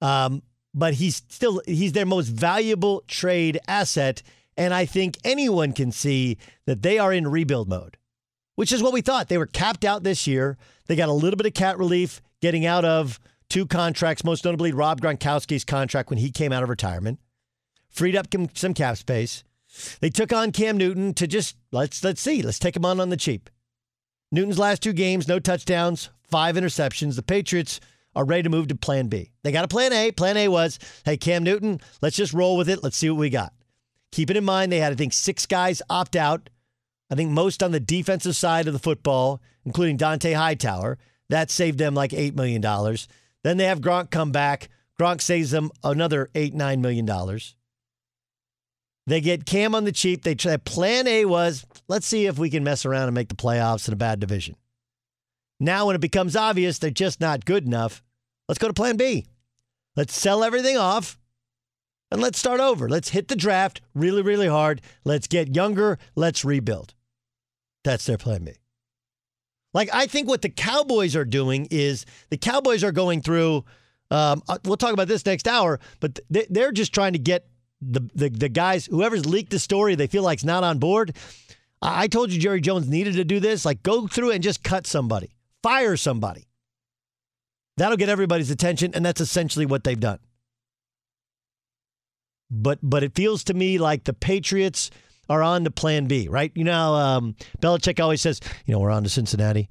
Um, 0.00 0.42
but 0.72 0.94
he's 0.94 1.16
still 1.28 1.60
he's 1.66 1.92
their 1.92 2.06
most 2.06 2.28
valuable 2.28 3.02
trade 3.06 3.58
asset, 3.66 4.22
and 4.56 4.72
I 4.72 4.86
think 4.86 5.18
anyone 5.24 5.72
can 5.72 5.92
see 5.92 6.38
that 6.66 6.82
they 6.82 6.98
are 6.98 7.12
in 7.12 7.28
rebuild 7.28 7.68
mode, 7.68 7.96
which 8.60 8.72
is 8.72 8.82
what 8.82 8.92
we 8.92 9.00
thought. 9.00 9.28
They 9.28 9.38
were 9.38 9.46
capped 9.46 9.86
out 9.86 10.02
this 10.02 10.26
year. 10.26 10.58
They 10.86 10.94
got 10.94 11.08
a 11.08 11.14
little 11.14 11.38
bit 11.38 11.46
of 11.46 11.54
cap 11.54 11.78
relief 11.78 12.20
getting 12.42 12.66
out 12.66 12.84
of 12.84 13.18
two 13.48 13.64
contracts, 13.64 14.22
most 14.22 14.44
notably 14.44 14.70
Rob 14.70 15.00
Gronkowski's 15.00 15.64
contract 15.64 16.10
when 16.10 16.18
he 16.18 16.30
came 16.30 16.52
out 16.52 16.62
of 16.62 16.68
retirement, 16.68 17.20
freed 17.88 18.14
up 18.14 18.26
some 18.52 18.74
cap 18.74 18.98
space. 18.98 19.44
They 20.02 20.10
took 20.10 20.30
on 20.30 20.52
Cam 20.52 20.76
Newton 20.76 21.14
to 21.14 21.26
just 21.26 21.56
let's 21.72 22.04
let's 22.04 22.20
see, 22.20 22.42
let's 22.42 22.58
take 22.58 22.76
him 22.76 22.84
on 22.84 23.00
on 23.00 23.08
the 23.08 23.16
cheap. 23.16 23.48
Newton's 24.30 24.58
last 24.58 24.82
two 24.82 24.92
games, 24.92 25.26
no 25.26 25.38
touchdowns, 25.38 26.10
five 26.28 26.56
interceptions. 26.56 27.16
The 27.16 27.22
Patriots 27.22 27.80
are 28.14 28.26
ready 28.26 28.42
to 28.42 28.50
move 28.50 28.68
to 28.68 28.74
plan 28.74 29.06
B. 29.06 29.30
They 29.42 29.52
got 29.52 29.64
a 29.64 29.68
plan 29.68 29.94
A. 29.94 30.12
Plan 30.12 30.36
A 30.36 30.48
was, 30.48 30.78
hey, 31.06 31.16
Cam 31.16 31.44
Newton, 31.44 31.80
let's 32.02 32.16
just 32.16 32.34
roll 32.34 32.58
with 32.58 32.68
it. 32.68 32.82
Let's 32.82 32.98
see 32.98 33.08
what 33.08 33.20
we 33.20 33.30
got. 33.30 33.54
Keep 34.12 34.28
it 34.28 34.36
in 34.36 34.44
mind, 34.44 34.70
they 34.70 34.80
had, 34.80 34.92
I 34.92 34.96
think, 34.96 35.14
six 35.14 35.46
guys 35.46 35.80
opt 35.88 36.14
out. 36.14 36.50
I 37.10 37.14
think 37.16 37.30
most 37.30 37.62
on 37.62 37.72
the 37.72 37.80
defensive 37.80 38.36
side 38.36 38.66
of 38.66 38.72
the 38.72 38.78
football, 38.78 39.40
including 39.64 39.96
Dante 39.96 40.32
Hightower. 40.32 40.98
That 41.28 41.50
saved 41.50 41.78
them 41.78 41.94
like 41.94 42.10
$8 42.10 42.34
million. 42.34 42.60
Then 43.42 43.56
they 43.56 43.64
have 43.64 43.80
Gronk 43.80 44.10
come 44.10 44.32
back. 44.32 44.68
Gronk 45.00 45.20
saves 45.20 45.50
them 45.50 45.70
another 45.82 46.30
8, 46.34 46.54
nine 46.54 46.80
million 46.80 47.06
dollars. 47.06 47.54
They 49.06 49.20
get 49.20 49.46
Cam 49.46 49.74
on 49.74 49.84
the 49.84 49.92
cheap. 49.92 50.22
They 50.22 50.34
try, 50.34 50.56
plan 50.58 51.08
A 51.08 51.24
was 51.24 51.64
let's 51.88 52.06
see 52.06 52.26
if 52.26 52.38
we 52.38 52.50
can 52.50 52.62
mess 52.62 52.84
around 52.84 53.04
and 53.04 53.14
make 53.14 53.28
the 53.28 53.34
playoffs 53.34 53.88
in 53.88 53.94
a 53.94 53.96
bad 53.96 54.20
division. 54.20 54.56
Now, 55.58 55.86
when 55.86 55.96
it 55.96 56.00
becomes 56.00 56.36
obvious 56.36 56.78
they're 56.78 56.90
just 56.90 57.20
not 57.20 57.44
good 57.44 57.64
enough, 57.64 58.02
let's 58.48 58.58
go 58.58 58.68
to 58.68 58.74
plan 58.74 58.96
B. 58.96 59.26
Let's 59.96 60.16
sell 60.16 60.44
everything 60.44 60.76
off 60.76 61.18
and 62.10 62.20
let's 62.20 62.38
start 62.38 62.60
over. 62.60 62.88
Let's 62.88 63.10
hit 63.10 63.28
the 63.28 63.36
draft 63.36 63.80
really, 63.94 64.22
really 64.22 64.48
hard. 64.48 64.80
Let's 65.04 65.26
get 65.26 65.56
younger. 65.56 65.98
Let's 66.14 66.44
rebuild. 66.44 66.94
That's 67.84 68.06
their 68.06 68.18
plan 68.18 68.44
B. 68.44 68.52
Like, 69.72 69.88
I 69.92 70.06
think 70.06 70.28
what 70.28 70.42
the 70.42 70.48
Cowboys 70.48 71.14
are 71.14 71.24
doing 71.24 71.68
is 71.70 72.04
the 72.28 72.36
Cowboys 72.36 72.82
are 72.82 72.92
going 72.92 73.22
through. 73.22 73.64
Um, 74.10 74.42
uh, 74.48 74.58
we'll 74.64 74.76
talk 74.76 74.92
about 74.92 75.06
this 75.06 75.24
next 75.24 75.46
hour, 75.46 75.78
but 76.00 76.18
they're 76.28 76.72
just 76.72 76.92
trying 76.92 77.12
to 77.12 77.18
get 77.18 77.46
the, 77.80 78.00
the 78.14 78.28
the 78.28 78.48
guys, 78.48 78.86
whoever's 78.86 79.24
leaked 79.26 79.50
the 79.50 79.58
story, 79.58 79.94
they 79.94 80.06
feel 80.06 80.22
like's 80.22 80.44
not 80.44 80.64
on 80.64 80.78
board. 80.78 81.16
I 81.80 82.08
told 82.08 82.30
you 82.30 82.38
Jerry 82.38 82.60
Jones 82.60 82.88
needed 82.88 83.14
to 83.14 83.24
do 83.24 83.40
this. 83.40 83.64
Like, 83.64 83.82
go 83.82 84.06
through 84.06 84.32
and 84.32 84.42
just 84.42 84.62
cut 84.62 84.86
somebody, 84.86 85.30
fire 85.62 85.96
somebody. 85.96 86.46
That'll 87.78 87.96
get 87.96 88.10
everybody's 88.10 88.50
attention, 88.50 88.92
and 88.94 89.04
that's 89.04 89.20
essentially 89.20 89.64
what 89.64 89.84
they've 89.84 89.98
done. 89.98 90.18
But 92.50 92.80
but 92.82 93.02
it 93.02 93.14
feels 93.14 93.44
to 93.44 93.54
me 93.54 93.78
like 93.78 94.04
the 94.04 94.12
Patriots 94.12 94.90
are 95.30 95.42
on 95.42 95.64
to 95.64 95.70
plan 95.70 96.06
B, 96.06 96.28
right? 96.28 96.52
You 96.54 96.64
know, 96.64 96.94
um, 96.94 97.36
Belichick 97.60 98.02
always 98.02 98.20
says, 98.20 98.40
you 98.66 98.74
know, 98.74 98.80
we're 98.80 98.90
on 98.90 99.04
to 99.04 99.08
Cincinnati, 99.08 99.70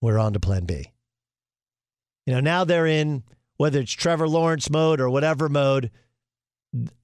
we're 0.00 0.18
on 0.18 0.32
to 0.32 0.40
plan 0.40 0.64
B. 0.64 0.90
You 2.24 2.34
know, 2.34 2.40
now 2.40 2.64
they're 2.64 2.86
in 2.86 3.24
whether 3.56 3.80
it's 3.80 3.92
Trevor 3.92 4.28
Lawrence 4.28 4.70
mode 4.70 5.00
or 5.00 5.10
whatever 5.10 5.48
mode. 5.48 5.90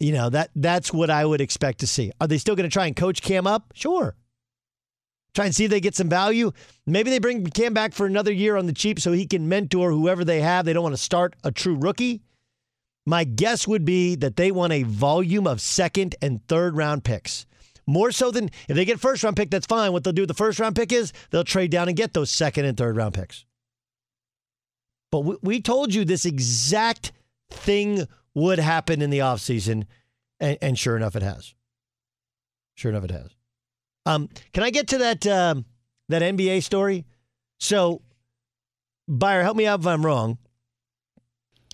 You 0.01 0.13
know 0.13 0.31
that 0.31 0.51
that's 0.57 0.95
what 0.95 1.11
I 1.11 1.27
would 1.27 1.43
expect 1.43 1.81
to 1.81 1.87
see. 1.87 2.11
Are 2.21 2.27
they 2.27 2.39
still 2.39 2.57
going 2.57 2.69
to 2.69 2.73
try 2.73 2.87
and 2.87 2.97
coach 2.97 3.21
Cam 3.21 3.47
up? 3.47 3.73
Sure. 3.75 4.17
Try 5.35 5.45
and 5.45 5.55
see 5.55 5.65
if 5.65 5.71
they 5.71 5.81
get 5.81 5.95
some 5.95 6.09
value. 6.09 6.53
Maybe 6.87 7.11
they 7.11 7.19
bring 7.19 7.45
Cam 7.47 7.75
back 7.75 7.93
for 7.93 8.07
another 8.07 8.33
year 8.33 8.57
on 8.57 8.67
the 8.67 8.73
cheap 8.73 8.99
so 8.99 9.13
he 9.13 9.27
can 9.27 9.49
mentor 9.49 9.91
whoever 9.91 10.25
they 10.25 10.41
have. 10.41 10.65
They 10.65 10.73
don't 10.73 10.83
want 10.83 10.95
to 10.95 11.03
start 11.03 11.37
a 11.45 11.51
true 11.51 11.77
rookie. 11.77 12.23
My 13.05 13.25
guess 13.25 13.69
would 13.69 13.85
be 13.85 14.15
that 14.17 14.37
they 14.37 14.51
want 14.51 14.73
a 14.73 14.85
volume 14.85 15.47
of 15.47 15.61
second 15.61 16.15
and 16.23 16.47
third 16.49 16.77
round 16.77 17.05
picks. 17.05 17.45
More 17.89 18.13
so 18.13 18.31
than 18.31 18.51
if 18.69 18.77
they 18.77 18.85
get 18.85 19.01
first 19.01 19.25
round 19.25 19.35
pick, 19.35 19.49
that's 19.49 19.65
fine. 19.65 19.95
What 19.95 20.05
they'll 20.05 20.13
do 20.13 20.23
with 20.23 20.29
the 20.29 20.35
first 20.35 20.61
round 20.61 20.77
pick 20.77 20.93
is 20.93 21.11
they'll 21.31 21.43
trade 21.43 21.71
down 21.71 21.89
and 21.89 21.97
get 21.97 22.13
those 22.13 22.31
second 22.31 22.67
and 22.67 22.77
third 22.77 22.99
round 22.99 23.15
picks. 23.15 23.47
But 25.11 25.21
we, 25.21 25.37
we 25.41 25.63
told 25.63 25.95
you 25.95 26.05
this 26.05 26.27
exact 26.27 27.13
thing 27.49 28.07
would 28.35 28.59
happen 28.59 29.01
in 29.01 29.09
the 29.09 29.21
offseason, 29.21 29.87
and, 30.39 30.59
and 30.61 30.79
sure 30.79 30.99
enough, 30.99 31.17
it 31.17 31.23
has. 31.23 31.55
Sure 32.75 32.91
enough, 32.91 33.05
it 33.05 33.11
has. 33.11 33.31
Um, 34.05 34.29
can 34.53 34.65
I 34.65 34.71
get 34.71 34.89
to 34.89 34.99
that 34.99 35.27
um, 35.27 35.65
that 36.11 36.21
NBA 36.21 36.63
story? 36.65 37.07
So, 37.59 38.03
Buyer, 39.09 39.43
help 39.43 39.57
me 39.57 39.67
out 39.67 39.81
if 39.81 39.87
I'm 39.87 40.05
wrong. 40.05 40.37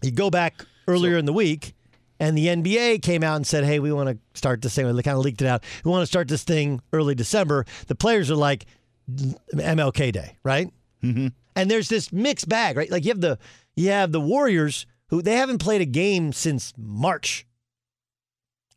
You 0.01 0.13
go 0.13 0.31
back 0.31 0.65
earlier 0.87 1.15
so, 1.15 1.19
in 1.19 1.25
the 1.25 1.33
week, 1.33 1.75
and 2.21 2.37
the 2.39 2.47
NBA 2.47 3.03
came 3.03 3.23
out 3.23 3.37
and 3.37 3.47
said, 3.47 3.65
hey, 3.65 3.79
we 3.79 3.93
want 3.93 4.09
to 4.09 4.19
start 4.39 4.63
this 4.63 4.75
thing. 4.75 4.87
They 4.95 5.03
kind 5.03 5.17
of 5.17 5.25
leaked 5.25 5.43
it 5.43 5.49
out. 5.49 5.65
We 5.85 5.91
want 5.91 6.03
to 6.03 6.07
start 6.07 6.29
this 6.29 6.45
thing 6.45 6.81
early 6.93 7.15
December. 7.15 7.67
The 7.89 7.95
players 7.95 8.31
are 8.31 8.37
like, 8.37 8.67
MLK 9.09 10.13
Day, 10.13 10.39
right? 10.43 10.73
Mm-hmm. 11.03 11.29
And 11.57 11.71
there's 11.71 11.89
this 11.89 12.13
mixed 12.13 12.49
bag, 12.49 12.77
right? 12.77 12.91
Like 12.91 13.05
you 13.05 13.11
have 13.11 13.21
the 13.21 13.39
you 13.77 13.91
have 13.91 14.13
the 14.13 14.21
Warriors 14.21 14.87
who 15.09 15.23
they 15.23 15.37
haven't 15.37 15.59
played 15.59 15.81
a 15.81 15.87
game 15.87 16.33
since 16.33 16.73
March. 16.77 17.47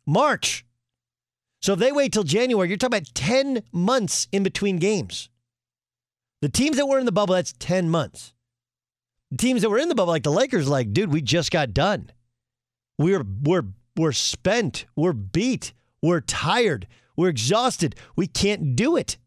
March. 0.06 0.64
So 1.60 1.72
if 1.72 1.78
they 1.78 1.92
wait 1.92 2.12
till 2.12 2.24
January, 2.24 2.68
you're 2.68 2.76
talking 2.76 2.98
about 2.98 3.14
10 3.14 3.62
months 3.72 4.28
in 4.30 4.42
between 4.42 4.76
games. 4.76 5.28
The 6.40 6.48
teams 6.48 6.76
that 6.76 6.86
were 6.86 7.00
in 7.00 7.06
the 7.06 7.12
bubble, 7.12 7.34
that's 7.34 7.54
10 7.58 7.90
months. 7.90 8.32
The 9.32 9.38
teams 9.38 9.62
that 9.62 9.70
were 9.70 9.78
in 9.78 9.88
the 9.88 9.94
bubble, 9.94 10.12
like 10.12 10.22
the 10.22 10.30
Lakers, 10.30 10.68
like, 10.68 10.92
dude, 10.92 11.12
we 11.12 11.20
just 11.20 11.50
got 11.50 11.74
done. 11.74 12.12
We're 12.98 13.24
we're 13.42 13.64
we're 13.96 14.12
spent. 14.12 14.86
We're 14.96 15.12
beat. 15.12 15.72
We're 16.02 16.20
tired. 16.20 16.86
We're 17.16 17.28
exhausted. 17.28 17.96
We 18.16 18.26
can't 18.26 18.76
do 18.76 18.96
it. 18.96 19.18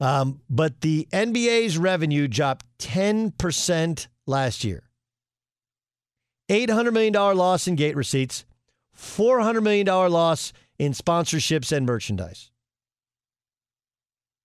Um, 0.00 0.40
but 0.50 0.80
the 0.80 1.08
NBA's 1.12 1.78
revenue 1.78 2.26
dropped 2.26 2.66
10% 2.78 4.06
last 4.26 4.64
year. 4.64 4.82
$800 6.48 6.92
million 6.92 7.12
loss 7.12 7.68
in 7.68 7.76
gate 7.76 7.96
receipts, 7.96 8.44
$400 8.96 9.62
million 9.62 9.86
loss 9.86 10.52
in 10.78 10.92
sponsorships 10.92 11.70
and 11.70 11.86
merchandise. 11.86 12.50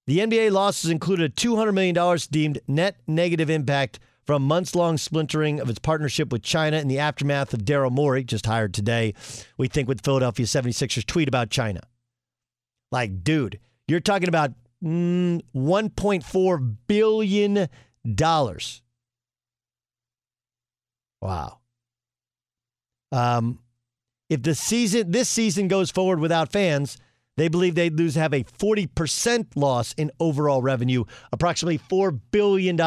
The 0.06 0.20
NBA 0.20 0.52
losses 0.52 0.90
included 0.90 1.32
a 1.32 1.36
$200 1.36 1.74
million 1.74 2.18
deemed 2.32 2.60
net 2.68 2.98
negative 3.08 3.50
impact 3.50 4.00
from 4.28 4.44
months 4.44 4.76
long 4.76 4.98
splintering 4.98 5.62
of 5.62 5.70
its 5.70 5.80
partnership 5.80 6.32
with 6.34 6.44
China 6.44 6.78
in 6.78 6.90
the 6.90 7.00
aftermath 7.00 7.54
of 7.54 7.62
Daryl 7.62 7.90
Morey, 7.90 8.26
just 8.26 8.46
hired 8.46 8.74
today, 8.74 9.14
we 9.58 9.70
think, 9.70 9.88
with 9.88 10.04
Philadelphia 10.04 10.46
76ers 10.46 11.06
tweet 11.06 11.30
about 11.30 11.50
China. 11.50 11.80
Like, 12.92 13.24
dude, 13.24 13.60
you're 13.88 14.02
talking 14.02 14.28
about 14.28 14.52
mm, 14.84 15.42
$1.4 15.56 16.76
billion. 16.88 17.68
Wow. 21.22 21.60
Um, 23.14 23.60
if 24.30 24.44
the 24.44 24.54
season 24.56 25.12
this 25.12 25.30
season 25.30 25.70
goes 25.70 25.90
forward 25.90 26.20
without 26.20 26.52
fans, 26.52 26.98
they 27.38 27.48
believe 27.48 27.76
they'd 27.76 27.98
lose 27.98 28.16
have 28.16 28.34
a 28.34 28.44
40% 28.44 29.48
loss 29.56 29.94
in 29.94 30.12
overall 30.20 30.62
revenue, 30.62 31.06
approximately 31.32 31.80
$4 31.80 32.20
billion. 32.32 32.78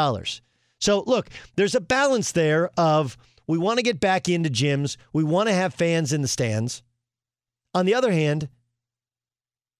So 0.80 1.04
look, 1.06 1.28
there's 1.56 1.74
a 1.74 1.80
balance 1.80 2.32
there 2.32 2.70
of 2.76 3.16
we 3.46 3.58
want 3.58 3.78
to 3.78 3.82
get 3.82 4.00
back 4.00 4.28
into 4.28 4.50
gyms, 4.50 4.96
we 5.12 5.24
want 5.24 5.48
to 5.48 5.54
have 5.54 5.74
fans 5.74 6.12
in 6.12 6.22
the 6.22 6.28
stands. 6.28 6.82
On 7.74 7.86
the 7.86 7.94
other 7.94 8.12
hand, 8.12 8.48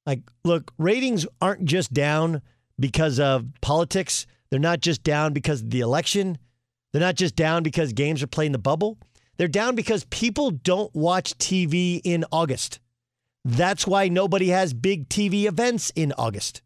like 0.06 0.20
look, 0.44 0.72
ratings 0.78 1.26
aren't 1.40 1.64
just 1.64 1.92
down 1.92 2.42
because 2.78 3.18
of 3.18 3.46
politics. 3.60 4.26
They're 4.50 4.58
not 4.58 4.80
just 4.80 5.02
down 5.02 5.32
because 5.32 5.62
of 5.62 5.70
the 5.70 5.80
election. 5.80 6.38
They're 6.92 7.00
not 7.00 7.14
just 7.14 7.36
down 7.36 7.62
because 7.62 7.92
games 7.92 8.22
are 8.22 8.26
playing 8.26 8.52
the 8.52 8.58
bubble. 8.58 8.98
They're 9.36 9.48
down 9.48 9.74
because 9.74 10.04
people 10.04 10.50
don't 10.50 10.94
watch 10.94 11.38
TV 11.38 12.00
in 12.04 12.24
August. 12.32 12.80
That's 13.44 13.86
why 13.86 14.08
nobody 14.08 14.48
has 14.48 14.74
big 14.74 15.08
TV 15.08 15.44
events 15.44 15.90
in 15.94 16.12
August. 16.18 16.62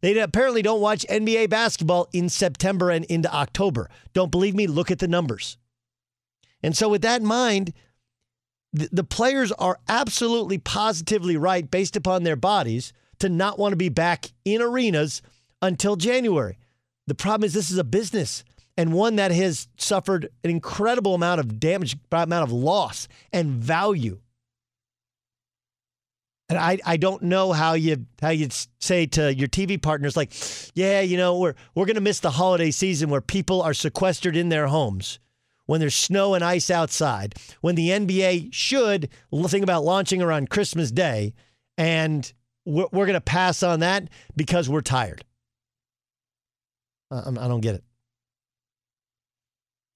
They 0.00 0.18
apparently 0.18 0.62
don't 0.62 0.80
watch 0.80 1.04
NBA 1.08 1.50
basketball 1.50 2.08
in 2.12 2.28
September 2.28 2.90
and 2.90 3.04
into 3.06 3.32
October. 3.34 3.90
Don't 4.12 4.30
believe 4.30 4.54
me? 4.54 4.66
Look 4.66 4.90
at 4.90 4.98
the 4.98 5.08
numbers. 5.08 5.58
And 6.62 6.76
so, 6.76 6.88
with 6.88 7.02
that 7.02 7.20
in 7.20 7.26
mind, 7.26 7.72
the, 8.72 9.04
players 9.04 9.52
are 9.52 9.78
absolutely 9.88 10.58
positively 10.58 11.36
right 11.36 11.68
based 11.68 11.96
upon 11.96 12.22
their 12.22 12.36
bodies 12.36 12.92
to 13.18 13.28
not 13.28 13.58
want 13.58 13.72
to 13.72 13.76
be 13.76 13.88
back 13.88 14.26
in 14.44 14.62
arenas 14.62 15.22
until 15.60 15.96
January. 15.96 16.58
The 17.06 17.14
problem 17.14 17.46
is, 17.46 17.52
this 17.52 17.70
is 17.70 17.78
a 17.78 17.84
business 17.84 18.44
and 18.76 18.92
one 18.92 19.16
that 19.16 19.32
has 19.32 19.68
suffered 19.76 20.30
an 20.44 20.50
incredible 20.50 21.14
amount 21.14 21.40
of 21.40 21.58
damage, 21.58 21.96
amount 22.12 22.44
of 22.44 22.52
loss 22.52 23.08
and 23.32 23.50
value. 23.50 24.20
And 26.50 26.58
I, 26.58 26.78
I 26.84 26.96
don't 26.96 27.22
know 27.22 27.52
how 27.52 27.74
you 27.74 28.06
how 28.20 28.30
you 28.30 28.48
say 28.80 29.06
to 29.06 29.32
your 29.32 29.46
TV 29.46 29.80
partners 29.80 30.16
like, 30.16 30.32
yeah, 30.74 31.00
you 31.00 31.16
know, 31.16 31.38
we're 31.38 31.54
we're 31.76 31.86
gonna 31.86 32.00
miss 32.00 32.18
the 32.18 32.32
holiday 32.32 32.72
season 32.72 33.08
where 33.08 33.20
people 33.20 33.62
are 33.62 33.72
sequestered 33.72 34.36
in 34.36 34.48
their 34.48 34.66
homes 34.66 35.20
when 35.66 35.78
there's 35.78 35.94
snow 35.94 36.34
and 36.34 36.42
ice 36.42 36.68
outside, 36.68 37.36
when 37.60 37.76
the 37.76 37.90
NBA 37.90 38.52
should 38.52 39.08
think 39.46 39.62
about 39.62 39.84
launching 39.84 40.20
around 40.20 40.50
Christmas 40.50 40.90
Day, 40.90 41.34
and 41.78 42.32
we're, 42.64 42.88
we're 42.90 43.06
gonna 43.06 43.20
pass 43.20 43.62
on 43.62 43.78
that 43.78 44.08
because 44.34 44.68
we're 44.68 44.80
tired. 44.80 45.24
I, 47.12 47.28
I 47.28 47.46
don't 47.46 47.60
get 47.60 47.76
it. 47.76 47.84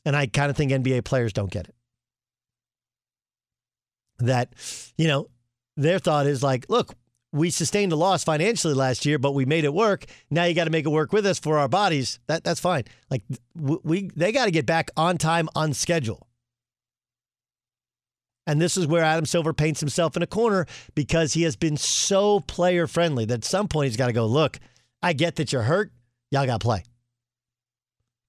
And 0.05 0.15
I 0.15 0.27
kind 0.27 0.51
of 0.51 0.57
think 0.57 0.71
NBA 0.71 1.03
players 1.03 1.33
don't 1.33 1.51
get 1.51 1.67
it. 1.67 1.75
That, 4.21 4.53
you 4.97 5.09
know, 5.09 5.29
their 5.77 5.99
thought 5.99 6.27
is 6.27 6.43
like, 6.43 6.67
look, 6.69 6.95
we 7.33 7.51
sustained 7.51 7.93
a 7.93 7.97
loss 7.97 8.23
financially 8.23 8.75
last 8.75 9.05
year, 9.05 9.19
but 9.19 9.33
we 9.33 9.45
made 9.45 9.65
it 9.65 9.75
work. 9.75 10.05
Now 10.31 10.45
you 10.45 10.55
got 10.55 10.65
to 10.65 10.71
make 10.71 10.87
it 10.87 10.91
work 10.91 11.13
with 11.13 11.27
us 11.27 11.39
for 11.39 11.59
our 11.59 11.69
bodies. 11.69 12.21
That 12.29 12.45
that's 12.45 12.61
fine. 12.61 12.85
Like 13.11 13.23
we 13.55 14.11
they 14.15 14.31
got 14.31 14.45
to 14.45 14.53
get 14.53 14.67
back 14.67 14.91
on 14.97 15.19
time 15.19 15.49
on 15.57 15.75
schedule. 15.75 16.29
And 18.47 18.61
this 18.61 18.77
is 18.77 18.87
where 18.87 19.03
Adam 19.03 19.25
Silver 19.25 19.53
paints 19.53 19.81
himself 19.81 20.17
in 20.17 20.23
a 20.23 20.27
corner 20.27 20.67
because 20.95 21.33
he 21.33 21.43
has 21.43 21.57
been 21.57 21.77
so 21.77 22.41
player 22.41 22.87
friendly 22.87 23.25
that 23.25 23.35
at 23.35 23.45
some 23.45 23.69
point 23.69 23.89
he's 23.89 23.97
got 23.97 24.09
to 24.09 24.13
go, 24.13 24.27
look, 24.27 24.61
I 25.03 25.15
get 25.15 25.37
that 25.37 25.53
you're 25.53 25.63
hurt. 25.63 25.93
Y'all 26.31 26.47
got 26.47 26.61
to 26.61 26.65
play. 26.65 26.83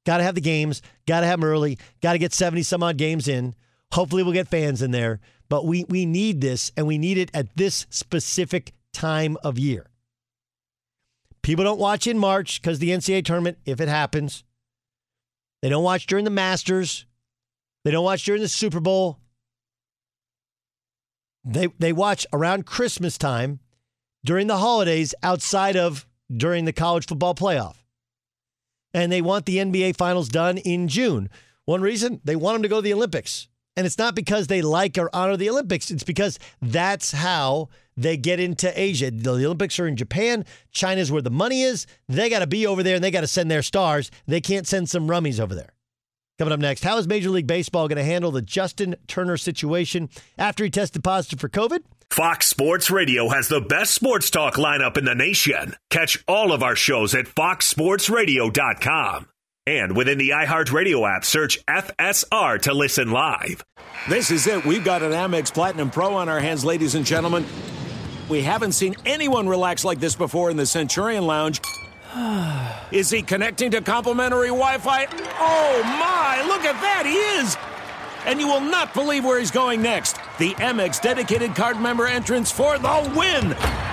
Got 0.06 0.18
to 0.18 0.24
have 0.24 0.36
the 0.36 0.42
games. 0.42 0.82
Got 1.06 1.22
to 1.22 1.26
have 1.26 1.42
them 1.42 1.50
early. 1.50 1.78
Got 2.02 2.14
to 2.14 2.20
get 2.20 2.34
70 2.34 2.64
some 2.64 2.82
odd 2.82 2.98
games 2.98 3.28
in. 3.28 3.56
Hopefully, 3.92 4.24
we'll 4.24 4.34
get 4.34 4.48
fans 4.48 4.82
in 4.82 4.92
there. 4.92 5.20
But 5.50 5.66
we, 5.66 5.86
we 5.86 6.06
need 6.06 6.42
this, 6.42 6.72
and 6.76 6.88
we 6.88 6.98
need 6.98 7.18
it 7.18 7.30
at 7.34 7.56
this 7.56 7.86
specific 7.90 8.74
time 8.94 9.38
of 9.44 9.60
year. 9.60 9.88
People 11.42 11.64
don't 11.64 11.80
watch 11.80 12.08
in 12.08 12.18
March 12.18 12.62
because 12.62 12.80
the 12.80 12.90
NCAA 12.90 13.24
tournament, 13.24 13.60
if 13.66 13.80
it 13.80 13.88
happens, 13.88 14.44
they 15.62 15.70
don't 15.70 15.84
watch 15.84 16.08
during 16.08 16.26
the 16.26 16.32
Masters. 16.32 17.06
They 17.84 17.92
don't 17.92 18.04
watch 18.04 18.24
during 18.24 18.42
the 18.42 18.48
Super 18.48 18.80
Bowl. 18.80 19.20
They, 21.44 21.68
they 21.78 21.94
watch 21.94 22.26
around 22.34 22.66
Christmas 22.66 23.20
time 23.20 23.60
during 24.24 24.48
the 24.48 24.58
holidays 24.58 25.14
outside 25.22 25.76
of 25.76 26.08
during 26.36 26.66
the 26.66 26.74
college 26.74 27.06
football 27.06 27.36
playoff 27.36 27.76
and 28.96 29.12
they 29.12 29.22
want 29.22 29.46
the 29.46 29.58
NBA 29.58 29.98
finals 29.98 30.30
done 30.30 30.58
in 30.58 30.88
June. 30.88 31.30
One 31.66 31.82
reason 31.82 32.22
they 32.24 32.38
want 32.38 32.56
them 32.56 32.64
to 32.64 32.70
go 32.70 32.78
to 32.78 32.82
the 32.82 32.94
Olympics. 32.94 33.50
And 33.78 33.86
it's 33.86 33.98
not 33.98 34.16
because 34.16 34.48
they 34.48 34.62
like 34.62 34.98
or 34.98 35.10
honor 35.14 35.38
the 35.38 35.50
Olympics, 35.50 35.92
it's 35.92 36.04
because 36.04 36.40
that's 36.62 37.12
how 37.12 37.70
they 37.98 38.18
get 38.18 38.40
into 38.40 38.72
Asia. 38.80 39.12
The 39.12 39.32
Olympics 39.32 39.80
are 39.80 39.88
in 39.88 39.96
Japan. 39.96 40.46
China's 40.72 41.12
where 41.12 41.22
the 41.22 41.30
money 41.30 41.62
is. 41.62 41.86
They 42.08 42.30
got 42.30 42.40
to 42.40 42.48
be 42.48 42.66
over 42.68 42.84
there 42.84 42.96
and 42.96 43.04
they 43.04 43.12
got 43.12 43.22
to 43.22 43.28
send 43.28 43.52
their 43.52 43.62
stars. 43.62 44.12
They 44.28 44.42
can't 44.42 44.68
send 44.68 44.90
some 44.90 45.08
rummies 45.08 45.40
over 45.40 45.56
there. 45.56 45.70
Coming 46.38 46.54
up 46.54 46.60
next, 46.60 46.84
how 46.84 46.98
is 46.98 47.08
Major 47.08 47.30
League 47.30 47.48
Baseball 47.48 47.88
going 47.88 47.98
to 47.98 48.04
handle 48.04 48.32
the 48.32 48.42
Justin 48.42 48.98
Turner 49.08 49.38
situation 49.38 50.10
after 50.38 50.66
he 50.66 50.70
tested 50.70 51.02
positive 51.02 51.40
for 51.40 51.48
COVID? 51.48 51.80
Fox 52.10 52.48
Sports 52.48 52.92
Radio 52.92 53.30
has 53.30 53.48
the 53.48 53.62
best 53.62 53.94
sports 53.94 54.30
talk 54.30 54.56
lineup 54.56 54.98
in 54.98 55.06
the 55.06 55.16
nation. 55.16 55.76
Catch 55.90 56.22
all 56.28 56.52
of 56.52 56.62
our 56.62 56.76
shows 56.76 57.16
at 57.16 57.26
foxsportsradio.com. 57.26 59.28
And 59.68 59.98
within 59.98 60.20
the 60.20 60.30
iHeartRadio 60.30 61.10
app, 61.10 61.26
search 61.26 61.66
FSR 61.66 62.62
to 62.62 62.74
listen 62.76 63.10
live. 63.10 63.66
This 64.08 64.30
is 64.30 64.46
it. 64.46 64.64
We've 64.64 64.84
got 64.84 65.02
an 65.02 65.12
Amex 65.12 65.52
Platinum 65.52 65.90
Pro 65.90 66.14
on 66.14 66.30
our 66.30 66.40
hands, 66.40 66.64
ladies 66.64 66.94
and 66.94 67.04
gentlemen. 67.04 67.48
We 68.30 68.44
haven't 68.44 68.74
seen 68.74 68.96
anyone 69.08 69.50
relax 69.50 69.84
like 69.84 70.00
this 70.00 70.16
before 70.16 70.52
in 70.52 70.58
the 70.58 70.68
Centurion 70.68 71.26
Lounge. 71.26 71.62
Is 72.92 73.10
he 73.10 73.24
connecting 73.24 73.72
to 73.72 73.82
complimentary 73.82 74.50
Wi 74.50 74.78
Fi? 74.78 75.08
Oh 75.40 75.82
my, 75.84 76.46
look 76.48 76.64
at 76.64 76.80
that, 76.82 77.04
he 77.08 77.16
is! 77.42 77.58
And 78.28 78.40
you 78.40 78.48
will 78.48 78.62
not 78.62 78.94
believe 78.94 79.26
where 79.26 79.40
he's 79.40 79.52
going 79.52 79.82
next. 79.82 80.18
The 80.38 80.52
Amex 80.56 81.02
dedicated 81.02 81.56
card 81.56 81.80
member 81.80 82.06
entrance 82.06 82.52
for 82.52 82.78
the 82.78 83.14
win! 83.16 83.56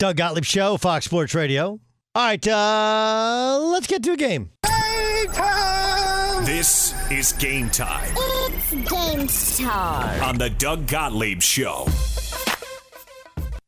Doug 0.00 0.16
Gottlieb 0.16 0.44
Show, 0.44 0.76
Fox 0.76 1.04
Sports 1.04 1.34
Radio. 1.34 1.78
All 2.16 2.24
right, 2.26 2.46
uh, 2.48 3.58
let's 3.62 3.86
get 3.86 4.02
to 4.04 4.12
a 4.12 4.16
game. 4.16 4.50
This 6.44 6.92
is 7.10 7.32
game 7.34 7.70
time 7.70 8.12
It's 8.16 9.58
game 9.58 9.66
time. 9.68 10.22
on 10.22 10.36
the 10.36 10.50
Doug 10.50 10.86
Gottlieb 10.88 11.42
Show. 11.42 11.86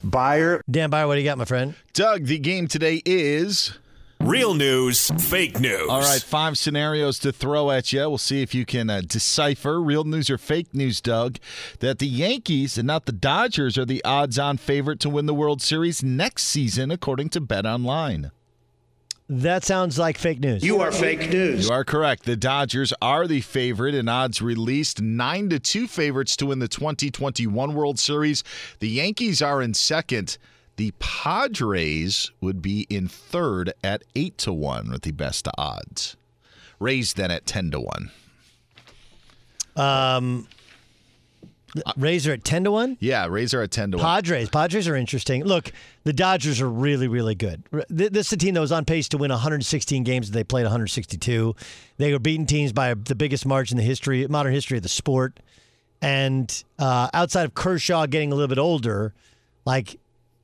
Buyer. 0.03 0.63
Dan 0.71 0.91
Buyer, 0.91 1.07
what 1.07 1.15
do 1.15 1.21
you 1.21 1.25
got, 1.25 1.39
my 1.39 1.45
friend? 1.45 1.75
Doug, 1.93 2.25
the 2.27 2.39
game 2.39 2.67
today 2.69 3.03
is. 3.07 3.79
Real 4.21 4.55
news, 4.55 5.11
fake 5.29 5.61
news. 5.61 5.89
All 5.89 6.01
right, 6.01 6.21
five 6.21 6.59
scenarios 6.59 7.19
to 7.21 7.33
throw 7.33 7.71
at 7.71 7.93
you. 7.93 8.01
We'll 8.01 8.19
see 8.19 8.43
if 8.43 8.55
you 8.55 8.65
can 8.65 8.91
uh, 8.91 9.03
decipher 9.07 9.81
real 9.81 10.05
news 10.05 10.31
or 10.31 10.39
fake 10.39 10.75
news, 10.75 11.01
Doug. 11.01 11.39
That 11.81 11.99
the 11.99 12.07
Yankees 12.07 12.77
and 12.77 12.87
not 12.87 13.07
the 13.07 13.13
Dodgers 13.13 13.79
are 13.79 13.85
the 13.85 14.05
odds 14.05 14.39
on 14.39 14.57
favorite 14.57 15.01
to 15.01 15.11
win 15.11 15.27
the 15.27 15.35
World 15.35 15.63
Series 15.63 16.03
next 16.03 16.45
season, 16.45 16.91
according 16.91 17.29
to 17.31 17.41
Bet 17.41 17.67
Online. 17.67 18.33
That 19.29 19.65
sounds 19.65 19.99
like 19.99 20.19
fake 20.19 20.39
news. 20.39 20.63
You 20.63 20.81
are 20.81 20.93
fake 20.93 21.31
news. 21.31 21.67
You 21.67 21.73
are 21.73 21.85
correct. 21.85 22.25
The 22.25 22.37
Dodgers 22.37 22.93
are 23.03 23.27
the 23.27 23.41
favorite 23.41 23.95
in 23.95 24.09
odds 24.09 24.41
released, 24.41 25.01
9 25.03 25.51
to 25.51 25.59
2 25.59 25.89
favorites 25.89 26.37
to 26.37 26.47
win 26.47 26.61
the 26.61 26.69
2021 26.69 27.75
World 27.75 27.99
Series. 27.99 28.45
The 28.79 28.89
Yankees 28.89 29.43
are 29.43 29.61
in 29.61 29.75
second. 29.75 30.39
The 30.77 30.93
Padres 30.99 32.31
would 32.41 32.61
be 32.61 32.87
in 32.91 33.09
third 33.09 33.73
at 33.83 34.03
8 34.15 34.37
to 34.39 34.53
1 34.53 34.91
with 34.91 35.03
the 35.03 35.13
best 35.13 35.49
odds. 35.57 36.17
Rays 36.79 37.15
then 37.15 37.31
at 37.31 37.47
10 37.47 37.71
to 37.71 37.81
1. 37.81 38.11
Um, 39.77 40.47
Rays 41.97 42.27
are 42.27 42.33
at 42.33 42.45
10 42.45 42.65
to 42.65 42.71
1? 42.71 42.99
Yeah, 43.01 43.27
Rays 43.27 43.55
are 43.55 43.63
at 43.63 43.71
10 43.71 43.93
to 43.93 43.97
1. 43.99 44.05
Padres. 44.05 44.51
Padres 44.51 44.89
are 44.89 44.97
interesting. 44.97 45.45
Look, 45.45 45.73
the 46.05 46.13
Dodgers 46.13 46.61
are 46.61 46.69
really, 46.69 47.09
really 47.09 47.35
good. 47.35 47.63
This 47.89 48.27
is 48.27 48.33
a 48.33 48.37
team 48.37 48.55
that 48.55 48.61
was 48.61 48.73
on 48.73 48.85
pace 48.85 49.09
to 49.11 49.19
win 49.19 49.31
116 49.31 50.05
games. 50.05 50.31
They 50.31 50.45
played 50.45 50.65
162. 50.65 51.55
They 51.97 52.13
were 52.13 52.19
beating 52.19 52.47
teams 52.47 52.73
by 52.73 52.95
the 52.95 53.15
biggest 53.15 53.47
margin 53.47 53.79
in 53.79 53.85
the 53.85 53.89
history, 53.89 54.27
modern 54.27 54.53
history 54.53 54.77
of 54.77 54.83
the 54.83 54.89
sport. 54.89 55.41
And 56.03 56.65
uh, 56.79 57.09
outside 57.15 57.45
of 57.45 57.55
Kershaw 57.55 58.07
getting 58.07 58.33
a 58.33 58.35
little 58.35 58.49
bit 58.49 58.59
older, 58.59 59.15
like 59.65 59.99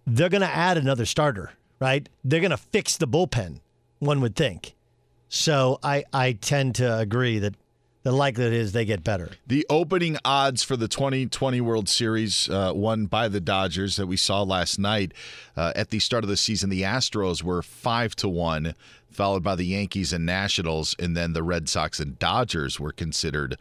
they're 0.07 0.29
going 0.29 0.43
to 0.43 0.49
add 0.49 0.77
another 0.77 1.07
starter, 1.07 1.53
right? 1.81 2.09
They're 2.25 2.41
going 2.41 2.51
to 2.51 2.57
fix 2.57 2.97
the 2.97 3.09
bullpen, 3.09 3.61
one 3.99 4.21
would 4.21 4.37
think. 4.37 4.75
So 5.29 5.79
I, 5.83 6.05
I 6.13 6.33
tend 6.33 6.75
to 6.77 6.99
agree 6.99 7.39
that 7.39 7.55
the 8.03 8.13
likelihood 8.13 8.53
is 8.53 8.73
they 8.73 8.85
get 8.85 9.05
better. 9.05 9.31
The 9.47 9.65
opening 9.71 10.19
odds 10.25 10.63
for 10.63 10.77
the 10.77 10.89
2020 10.89 11.61
World 11.61 11.89
Series, 11.89 12.49
uh, 12.49 12.73
won 12.75 13.07
by 13.07 13.29
the 13.29 13.41
Dodgers 13.41 13.97
that 13.97 14.07
we 14.07 14.17
saw 14.17 14.43
last 14.43 14.79
night 14.79 15.13
uh, 15.57 15.73
at 15.77 15.91
the 15.91 16.01
start 16.01 16.25
of 16.25 16.29
the 16.29 16.37
season, 16.37 16.69
the 16.69 16.83
Astros 16.83 17.43
were 17.43 17.63
five 17.63 18.17
to 18.17 18.29
one, 18.29 18.75
followed 19.11 19.43
by 19.43 19.55
the 19.55 19.67
Yankees 19.67 20.13
and 20.13 20.27
Nationals, 20.27 20.97
and 20.99 21.17
then 21.17 21.33
the 21.33 21.43
Red 21.43 21.69
Sox 21.69 22.01
and 22.01 22.19
Dodgers 22.19 22.81
were 22.81 22.93
considered 22.93 23.57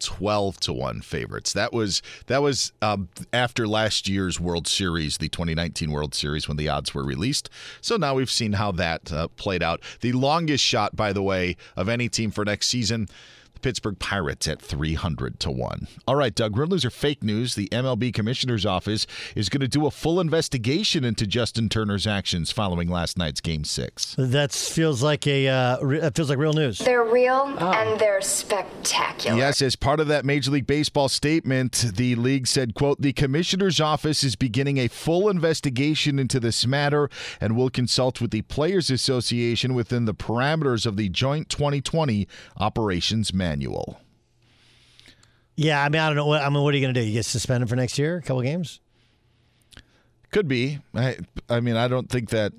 12 0.00 0.58
to 0.60 0.72
1 0.72 1.00
favorites. 1.02 1.52
That 1.52 1.72
was 1.72 2.02
that 2.26 2.42
was 2.42 2.72
um, 2.82 3.08
after 3.32 3.68
last 3.68 4.08
year's 4.08 4.40
World 4.40 4.66
Series, 4.66 5.18
the 5.18 5.28
2019 5.28 5.90
World 5.90 6.14
Series 6.14 6.48
when 6.48 6.56
the 6.56 6.68
odds 6.68 6.94
were 6.94 7.04
released. 7.04 7.48
So 7.80 7.96
now 7.96 8.14
we've 8.14 8.30
seen 8.30 8.54
how 8.54 8.72
that 8.72 9.12
uh, 9.12 9.28
played 9.28 9.62
out. 9.62 9.80
The 10.00 10.12
longest 10.12 10.64
shot 10.64 10.96
by 10.96 11.12
the 11.12 11.22
way 11.22 11.56
of 11.76 11.88
any 11.88 12.08
team 12.08 12.30
for 12.30 12.44
next 12.44 12.68
season, 12.68 13.08
Pittsburgh 13.62 13.98
Pirates 13.98 14.48
at 14.48 14.60
300 14.60 15.40
to 15.40 15.50
1. 15.50 15.86
All 16.06 16.16
right, 16.16 16.34
Doug, 16.34 16.56
real 16.56 16.68
news 16.68 16.84
or 16.84 16.90
fake 16.90 17.22
news? 17.22 17.54
The 17.54 17.68
MLB 17.68 18.12
Commissioner's 18.12 18.66
Office 18.66 19.06
is 19.34 19.48
going 19.48 19.60
to 19.60 19.68
do 19.68 19.86
a 19.86 19.90
full 19.90 20.20
investigation 20.20 21.04
into 21.04 21.26
Justin 21.26 21.68
Turner's 21.68 22.06
actions 22.06 22.50
following 22.50 22.88
last 22.88 23.18
night's 23.18 23.40
Game 23.40 23.64
6. 23.64 24.16
That 24.18 24.52
feels 24.52 25.02
like 25.02 25.26
a 25.26 25.48
uh, 25.48 25.80
re- 25.80 26.00
that 26.00 26.14
feels 26.14 26.30
like 26.30 26.38
real 26.38 26.52
news. 26.52 26.78
They're 26.78 27.04
real 27.04 27.46
and 27.58 28.00
they're 28.00 28.20
spectacular. 28.20 29.36
Yes, 29.36 29.62
as 29.62 29.76
part 29.76 30.00
of 30.00 30.08
that 30.08 30.24
Major 30.24 30.50
League 30.50 30.66
Baseball 30.66 31.08
statement, 31.08 31.92
the 31.94 32.14
league 32.14 32.46
said, 32.46 32.74
quote, 32.74 33.00
the 33.00 33.12
commissioner's 33.12 33.80
office 33.80 34.24
is 34.24 34.36
beginning 34.36 34.78
a 34.78 34.88
full 34.88 35.28
investigation 35.28 36.18
into 36.18 36.40
this 36.40 36.66
matter 36.66 37.08
and 37.40 37.56
will 37.56 37.70
consult 37.70 38.20
with 38.20 38.30
the 38.30 38.42
Players 38.42 38.90
Association 38.90 39.74
within 39.74 40.04
the 40.04 40.14
parameters 40.14 40.86
of 40.86 40.96
the 40.96 41.08
joint 41.08 41.48
2020 41.48 42.26
operations 42.56 43.32
manual. 43.50 44.00
Yeah, 45.56 45.84
I 45.84 45.88
mean, 45.88 46.00
I 46.00 46.06
don't 46.06 46.16
know. 46.16 46.26
What, 46.26 46.42
I 46.42 46.48
mean, 46.48 46.62
what 46.62 46.72
are 46.72 46.76
you 46.76 46.84
going 46.84 46.94
to 46.94 47.00
do? 47.00 47.06
You 47.06 47.12
get 47.12 47.24
suspended 47.24 47.68
for 47.68 47.76
next 47.76 47.98
year, 47.98 48.16
a 48.16 48.22
couple 48.22 48.42
games? 48.42 48.80
Could 50.30 50.48
be. 50.48 50.78
I, 50.94 51.18
I 51.48 51.60
mean, 51.60 51.76
I 51.76 51.88
don't 51.88 52.08
think 52.08 52.30
that 52.30 52.52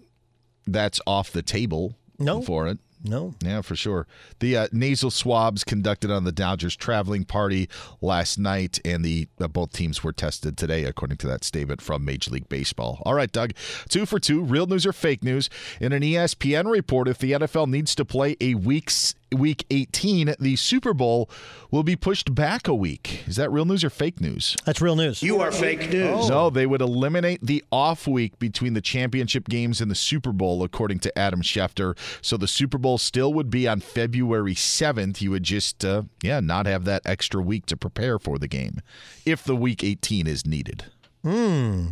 that's 0.68 1.00
off 1.08 1.32
the 1.32 1.42
table 1.42 1.96
no. 2.20 2.42
for 2.42 2.68
it. 2.68 2.78
No. 3.04 3.34
Yeah, 3.42 3.62
for 3.62 3.76
sure. 3.76 4.06
The 4.40 4.56
uh, 4.56 4.68
nasal 4.72 5.10
swabs 5.10 5.64
conducted 5.64 6.12
on 6.12 6.24
the 6.24 6.32
Dodgers 6.32 6.76
traveling 6.76 7.24
party 7.24 7.68
last 8.00 8.38
night, 8.38 8.80
and 8.86 9.04
the 9.04 9.28
uh, 9.40 9.48
both 9.48 9.74
teams 9.74 10.04
were 10.04 10.14
tested 10.14 10.56
today, 10.56 10.84
according 10.84 11.18
to 11.20 11.28
that 11.28 11.44
statement 11.44 11.82
from 11.82 12.06
Major 12.06 12.30
League 12.30 12.50
Baseball. 12.50 13.02
All 13.04 13.16
right, 13.16 13.32
Doug, 13.32 13.54
two 13.90 14.06
for 14.06 14.20
two, 14.20 14.44
real 14.44 14.68
news 14.68 14.86
or 14.86 14.94
fake 14.94 15.24
news. 15.24 15.50
In 15.80 15.94
an 15.94 16.04
ESPN 16.04 16.70
report, 16.70 17.08
if 17.08 17.18
the 17.18 17.32
NFL 17.32 17.68
needs 17.68 17.96
to 17.96 18.06
play 18.06 18.36
a 18.40 18.54
week's 18.54 19.16
week 19.36 19.66
18, 19.70 20.36
the 20.40 20.56
Super 20.56 20.94
Bowl 20.94 21.30
will 21.72 21.84
be 21.84 21.96
pushed 21.96 22.36
back 22.36 22.68
a 22.68 22.76
week. 22.76 23.24
Is 23.28 23.38
that 23.38 23.50
real 23.52 23.66
news 23.66 23.84
or 23.84 23.90
fake 23.90 24.20
news? 24.20 24.56
That's 24.66 24.82
real 24.82 24.96
news. 24.96 25.24
You 25.24 25.40
are 25.40 25.52
fake 25.52 25.90
news. 25.90 26.30
No, 26.30 26.50
they 26.50 26.66
would 26.66 26.82
eliminate 26.82 27.40
the 27.46 27.64
off 27.72 28.08
week 28.08 28.38
between 28.40 28.74
the 28.74 28.82
championship 28.82 29.48
games 29.48 29.80
and 29.82 29.90
the 29.90 29.96
Super 29.96 30.32
Bowl, 30.32 30.64
according 30.64 31.00
to 31.00 31.18
Adam 31.18 31.42
Schefter. 31.42 31.98
So 32.22 32.38
the 32.38 32.48
Super 32.48 32.78
Bowl 32.78 32.98
still 32.98 33.34
would 33.34 33.50
be 33.50 33.68
on 33.68 33.80
February 33.80 34.54
7th. 34.56 35.22
You 35.22 35.32
would 35.32 35.44
just, 35.44 35.84
uh, 35.86 36.04
yeah, 36.24 36.40
not 36.40 36.66
have 36.66 36.86
that 36.86 37.02
extra 37.06 37.42
week 37.42 37.66
to 37.68 37.78
prepare 37.78 38.20
for 38.20 38.38
the 38.38 38.48
game 38.48 38.82
if 39.26 39.44
the 39.44 39.56
week 39.56 39.84
18 39.84 40.28
is 40.28 40.46
needed. 40.46 40.86
Hmm. 41.24 41.88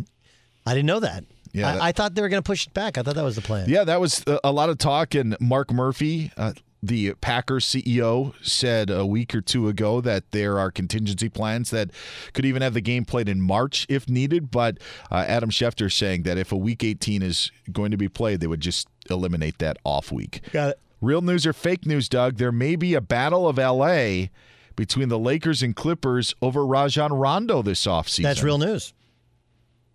I 0.65 0.73
didn't 0.73 0.87
know 0.87 0.99
that. 0.99 1.23
Yeah, 1.51 1.69
I, 1.69 1.73
that- 1.73 1.81
I 1.81 1.91
thought 1.93 2.15
they 2.15 2.21
were 2.21 2.29
going 2.29 2.43
to 2.43 2.45
push 2.47 2.67
it 2.67 2.73
back. 2.73 2.97
I 2.97 3.01
thought 3.01 3.15
that 3.15 3.23
was 3.23 3.35
the 3.35 3.41
plan. 3.41 3.69
Yeah, 3.69 3.83
that 3.83 3.99
was 3.99 4.23
a- 4.27 4.39
a 4.43 4.51
lot 4.51 4.69
of 4.69 4.77
talk. 4.77 5.15
And 5.15 5.35
Mark 5.39 5.71
Murphy, 5.71 6.31
uh, 6.37 6.53
the 6.81 7.13
Packers 7.15 7.65
CEO, 7.65 8.33
said 8.41 8.89
a 8.89 9.05
week 9.05 9.35
or 9.35 9.41
two 9.41 9.67
ago 9.67 10.01
that 10.01 10.31
there 10.31 10.57
are 10.59 10.71
contingency 10.71 11.29
plans 11.29 11.71
that 11.71 11.91
could 12.33 12.45
even 12.45 12.61
have 12.61 12.73
the 12.73 12.81
game 12.81 13.05
played 13.05 13.27
in 13.27 13.41
March 13.41 13.85
if 13.89 14.07
needed. 14.07 14.51
But 14.51 14.77
uh, 15.11 15.25
Adam 15.27 15.49
Schefter 15.49 15.91
saying 15.91 16.23
that 16.23 16.37
if 16.37 16.51
a 16.51 16.57
week 16.57 16.83
18 16.83 17.21
is 17.21 17.51
going 17.71 17.91
to 17.91 17.97
be 17.97 18.07
played, 18.09 18.39
they 18.39 18.47
would 18.47 18.61
just 18.61 18.87
eliminate 19.09 19.57
that 19.59 19.77
off 19.83 20.11
week. 20.11 20.41
Got 20.51 20.71
it. 20.71 20.79
Real 21.01 21.21
news 21.21 21.45
or 21.45 21.53
fake 21.53 21.85
news, 21.85 22.09
Doug? 22.09 22.37
There 22.37 22.51
may 22.51 22.75
be 22.75 22.93
a 22.93 23.01
battle 23.01 23.47
of 23.47 23.57
LA 23.57 24.27
between 24.75 25.09
the 25.09 25.19
Lakers 25.19 25.61
and 25.61 25.75
Clippers 25.75 26.35
over 26.41 26.65
Rajon 26.65 27.13
Rondo 27.13 27.61
this 27.61 27.85
offseason. 27.85 28.23
That's 28.23 28.43
real 28.43 28.57
news. 28.57 28.93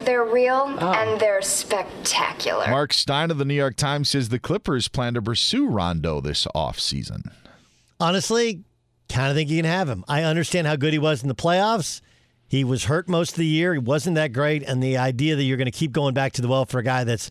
They're 0.04 0.24
real 0.24 0.76
oh. 0.80 0.92
and 0.92 1.20
they're 1.20 1.42
spectacular. 1.42 2.68
Marc 2.68 2.92
Stein 2.92 3.30
of 3.30 3.38
the 3.38 3.44
New 3.44 3.54
York 3.54 3.76
Times 3.76 4.10
says 4.10 4.28
the 4.28 4.38
Clippers 4.38 4.88
plan 4.88 5.14
to 5.14 5.22
pursue 5.22 5.66
Rondo 5.66 6.20
this 6.20 6.46
offseason. 6.54 7.30
Honestly, 8.00 8.62
kind 9.08 9.30
of 9.30 9.36
think 9.36 9.50
you 9.50 9.56
can 9.56 9.64
have 9.64 9.88
him. 9.88 10.04
I 10.08 10.22
understand 10.22 10.66
how 10.66 10.76
good 10.76 10.92
he 10.92 10.98
was 10.98 11.22
in 11.22 11.28
the 11.28 11.34
playoffs. 11.34 12.00
He 12.46 12.64
was 12.64 12.84
hurt 12.84 13.08
most 13.08 13.32
of 13.32 13.38
the 13.38 13.46
year. 13.46 13.72
He 13.72 13.78
wasn't 13.78 14.16
that 14.16 14.32
great. 14.32 14.62
And 14.62 14.82
the 14.82 14.98
idea 14.98 15.36
that 15.36 15.42
you're 15.42 15.56
going 15.56 15.66
to 15.66 15.72
keep 15.72 15.92
going 15.92 16.14
back 16.14 16.32
to 16.34 16.42
the 16.42 16.48
well 16.48 16.66
for 16.66 16.78
a 16.78 16.84
guy 16.84 17.04
that's 17.04 17.30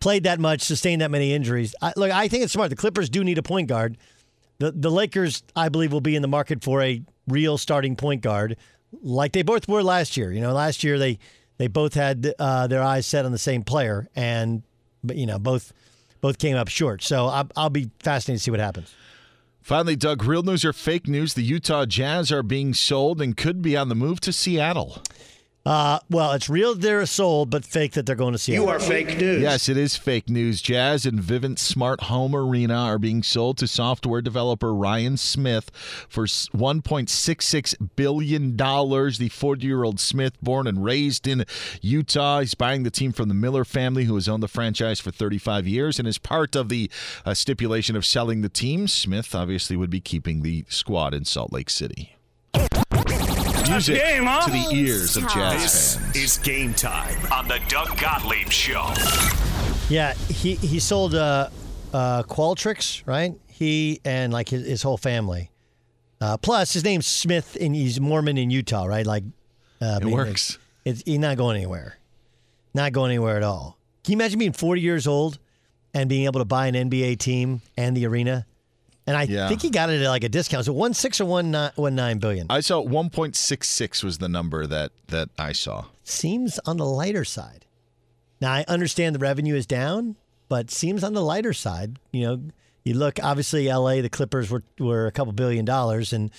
played 0.00 0.24
that 0.24 0.38
much, 0.38 0.60
sustained 0.60 1.00
that 1.00 1.10
many 1.10 1.32
injuries. 1.32 1.74
I, 1.80 1.92
look, 1.96 2.10
I 2.10 2.28
think 2.28 2.44
it's 2.44 2.52
smart. 2.52 2.70
The 2.70 2.76
Clippers 2.76 3.08
do 3.08 3.24
need 3.24 3.38
a 3.38 3.42
point 3.42 3.68
guard. 3.68 3.96
The 4.58 4.70
the 4.70 4.90
Lakers, 4.90 5.42
I 5.56 5.68
believe, 5.68 5.92
will 5.92 6.00
be 6.00 6.14
in 6.14 6.22
the 6.22 6.28
market 6.28 6.62
for 6.62 6.82
a 6.82 7.02
real 7.26 7.58
starting 7.58 7.96
point 7.96 8.20
guard, 8.20 8.56
like 9.02 9.32
they 9.32 9.42
both 9.42 9.66
were 9.66 9.82
last 9.82 10.16
year. 10.16 10.30
You 10.30 10.40
know, 10.40 10.52
last 10.52 10.84
year 10.84 10.98
they 10.98 11.18
they 11.58 11.68
both 11.68 11.94
had 11.94 12.34
uh, 12.38 12.66
their 12.66 12.82
eyes 12.82 13.06
set 13.06 13.24
on 13.24 13.32
the 13.32 13.38
same 13.38 13.62
player, 13.62 14.08
and 14.16 14.62
you 15.12 15.26
know 15.26 15.38
both 15.38 15.72
both 16.20 16.38
came 16.38 16.56
up 16.56 16.68
short. 16.68 17.02
So 17.02 17.26
I'll, 17.26 17.48
I'll 17.56 17.70
be 17.70 17.90
fascinated 18.00 18.40
to 18.40 18.44
see 18.44 18.50
what 18.50 18.60
happens. 18.60 18.94
Finally, 19.60 19.96
Doug, 19.96 20.24
real 20.24 20.42
news 20.42 20.64
or 20.64 20.74
fake 20.74 21.08
news? 21.08 21.34
The 21.34 21.42
Utah 21.42 21.86
Jazz 21.86 22.30
are 22.30 22.42
being 22.42 22.74
sold 22.74 23.22
and 23.22 23.34
could 23.36 23.62
be 23.62 23.76
on 23.76 23.88
the 23.88 23.94
move 23.94 24.20
to 24.20 24.32
Seattle. 24.32 24.98
Uh, 25.66 25.98
well, 26.10 26.32
it's 26.32 26.50
real 26.50 26.74
they're 26.74 27.06
sold, 27.06 27.48
but 27.48 27.64
fake 27.64 27.92
that 27.92 28.04
they're 28.04 28.14
going 28.14 28.32
to 28.32 28.38
see. 28.38 28.52
You 28.52 28.68
are 28.68 28.78
fake 28.78 29.16
news. 29.16 29.40
Yes, 29.40 29.68
it 29.68 29.78
is 29.78 29.96
fake 29.96 30.28
news. 30.28 30.60
Jazz 30.60 31.06
and 31.06 31.18
Vivint 31.18 31.58
Smart 31.58 32.02
Home 32.02 32.36
Arena 32.36 32.74
are 32.74 32.98
being 32.98 33.22
sold 33.22 33.56
to 33.58 33.66
software 33.66 34.20
developer 34.20 34.74
Ryan 34.74 35.16
Smith 35.16 35.70
for 36.06 36.26
$1.66 36.26 37.96
billion. 37.96 38.56
The 38.56 39.28
40 39.32 39.66
year 39.66 39.84
old 39.84 40.00
Smith, 40.00 40.34
born 40.42 40.66
and 40.66 40.84
raised 40.84 41.26
in 41.26 41.46
Utah, 41.80 42.40
he's 42.40 42.54
buying 42.54 42.82
the 42.82 42.90
team 42.90 43.12
from 43.12 43.28
the 43.28 43.34
Miller 43.34 43.64
family, 43.64 44.04
who 44.04 44.16
has 44.16 44.28
owned 44.28 44.42
the 44.42 44.48
franchise 44.48 45.00
for 45.00 45.10
35 45.10 45.66
years. 45.66 45.98
And 45.98 46.06
as 46.06 46.18
part 46.18 46.54
of 46.56 46.68
the 46.68 46.90
uh, 47.24 47.32
stipulation 47.32 47.96
of 47.96 48.04
selling 48.04 48.42
the 48.42 48.50
team, 48.50 48.86
Smith 48.86 49.34
obviously 49.34 49.76
would 49.76 49.90
be 49.90 50.00
keeping 50.00 50.42
the 50.42 50.66
squad 50.68 51.14
in 51.14 51.24
Salt 51.24 51.54
Lake 51.54 51.70
City. 51.70 52.16
Music 53.68 53.96
game, 53.96 54.24
huh? 54.26 54.46
to 54.46 54.50
the 54.52 54.76
ears 54.76 55.16
of 55.16 55.28
Jazz 55.28 55.62
This 55.62 55.96
fans. 55.96 56.16
is 56.16 56.38
game 56.38 56.74
time 56.74 57.18
on 57.32 57.48
the 57.48 57.60
Doug 57.68 57.98
Gottlieb 57.98 58.50
Show. 58.50 58.92
Yeah, 59.88 60.14
he 60.28 60.54
he 60.56 60.78
sold 60.80 61.14
uh, 61.14 61.48
uh, 61.92 62.22
Qualtrics, 62.24 63.02
right? 63.06 63.34
He 63.48 64.00
and 64.04 64.32
like 64.32 64.48
his, 64.48 64.66
his 64.66 64.82
whole 64.82 64.96
family. 64.96 65.50
Uh, 66.20 66.36
plus, 66.36 66.72
his 66.72 66.84
name's 66.84 67.06
Smith, 67.06 67.56
and 67.60 67.74
he's 67.74 68.00
Mormon 68.00 68.38
in 68.38 68.50
Utah, 68.50 68.84
right? 68.84 69.06
Like, 69.06 69.24
uh, 69.80 69.98
It 70.00 70.06
works. 70.06 70.58
It's, 70.84 71.02
he's 71.04 71.18
not 71.18 71.36
going 71.36 71.56
anywhere. 71.56 71.98
Not 72.72 72.92
going 72.92 73.10
anywhere 73.10 73.36
at 73.36 73.42
all. 73.42 73.76
Can 74.04 74.12
you 74.12 74.16
imagine 74.16 74.38
being 74.38 74.52
40 74.52 74.80
years 74.80 75.06
old 75.06 75.38
and 75.92 76.08
being 76.08 76.24
able 76.24 76.40
to 76.40 76.44
buy 76.46 76.66
an 76.66 76.74
NBA 76.74 77.18
team 77.18 77.60
and 77.76 77.96
the 77.96 78.06
arena? 78.06 78.46
And 79.06 79.16
I 79.16 79.24
Yeah. 79.24 79.48
think 79.48 79.60
he 79.62 79.70
got 79.70 79.90
it 79.90 80.00
at 80.00 80.08
like 80.08 80.24
a 80.24 80.28
discount. 80.28 80.64
So 80.64 80.72
one 80.72 80.94
six 80.94 81.20
or 81.20 81.26
one 81.26 81.50
nine, 81.50 81.72
one 81.76 81.94
nine 81.94 82.18
billion. 82.18 82.46
I 82.48 82.60
saw 82.60 82.82
1.66 82.82 84.02
was 84.02 84.18
the 84.18 84.28
number 84.28 84.66
that 84.66 84.92
that 85.08 85.28
I 85.38 85.52
saw. 85.52 85.86
Seems 86.04 86.58
on 86.66 86.76
the 86.78 86.86
lighter 86.86 87.24
side. 87.24 87.66
Now 88.40 88.52
I 88.52 88.64
understand 88.68 89.14
the 89.14 89.18
revenue 89.20 89.54
is 89.54 89.66
down, 89.66 90.16
but 90.48 90.70
seems 90.70 91.04
on 91.04 91.12
the 91.12 91.22
lighter 91.22 91.52
side. 91.52 91.98
You 92.12 92.26
know, 92.26 92.42
you 92.84 92.94
look 92.94 93.18
obviously 93.22 93.68
L.A. 93.68 94.00
The 94.00 94.08
Clippers 94.08 94.50
were 94.50 94.62
were 94.78 95.06
a 95.06 95.12
couple 95.12 95.32
billion 95.32 95.64
dollars, 95.64 96.12
and 96.12 96.30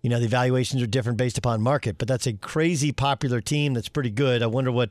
you 0.00 0.10
know 0.10 0.18
the 0.20 0.28
valuations 0.28 0.82
are 0.82 0.86
different 0.86 1.18
based 1.18 1.38
upon 1.38 1.60
market. 1.60 1.98
But 1.98 2.08
that's 2.08 2.26
a 2.26 2.32
crazy 2.34 2.92
popular 2.92 3.40
team 3.40 3.74
that's 3.74 3.88
pretty 3.88 4.10
good. 4.10 4.42
I 4.42 4.46
wonder 4.46 4.70
what 4.72 4.90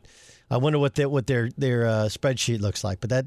I 0.50 0.58
wonder 0.58 0.80
what 0.80 0.96
their 0.96 1.08
what 1.10 1.28
their 1.28 1.50
their 1.58 1.88
uh, 1.88 2.06
spreadsheet 2.06 2.60
looks 2.62 2.84
like. 2.84 3.00
But 3.02 3.10
that 3.10 3.26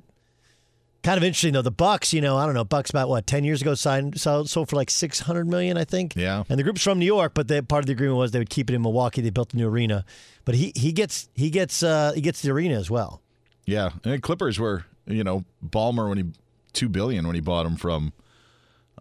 kind 1.05 1.17
of 1.17 1.23
interesting 1.23 1.53
though. 1.53 1.63
The 1.63 1.71
Bucks, 1.71 2.13
you 2.13 2.21
know, 2.21 2.37
I 2.37 2.45
don't 2.47 2.55
know, 2.55 2.65
Bucks 2.65 2.91
about 2.91 3.09
what 3.09 3.27
ten 3.29 3.45
years 3.45 3.63
ago 3.63 3.75
signed 3.75 4.19
sold, 4.21 4.51
sold 4.51 4.69
for 4.69 4.75
like 4.75 4.91
six 4.91 5.21
hundred 5.21 5.47
million, 5.47 5.77
I 5.77 5.85
think. 5.85 6.17
Yeah. 6.17 6.43
And 6.49 6.59
the 6.59 6.65
group's 6.65 6.83
from 6.83 6.99
New 6.99 7.07
York, 7.07 7.33
but 7.35 7.47
the, 7.47 7.63
part 7.63 7.85
of 7.85 7.87
the 7.87 7.93
agreement 7.93 8.19
was 8.19 8.33
they 8.33 8.41
would 8.41 8.51
keep 8.51 8.69
it 8.69 8.75
in 8.75 8.83
Milwaukee. 8.83 9.21
They 9.21 9.31
built 9.31 9.55
a 9.55 9.57
new 9.57 9.69
arena, 9.69 10.05
but 10.45 10.57
he 10.57 10.73
he 10.75 10.91
gets 10.91 11.29
he 11.35 11.51
gets 11.51 11.83
uh, 11.85 12.11
he 12.17 12.21
gets 12.21 12.43
the 12.43 12.51
arena 12.51 12.75
as 12.75 12.91
well. 12.91 13.21
Yeah, 13.67 13.91
and 14.03 14.13
the 14.15 14.19
Clippers 14.19 14.59
were, 14.59 14.85
you 15.07 15.23
know, 15.23 15.45
Ballmer 15.65 16.09
when 16.09 16.19
he 16.19 16.25
two 16.73 16.89
billion 16.89 17.25
when 17.27 17.35
he 17.37 17.41
bought 17.41 17.67
him 17.67 17.77
from. 17.77 18.13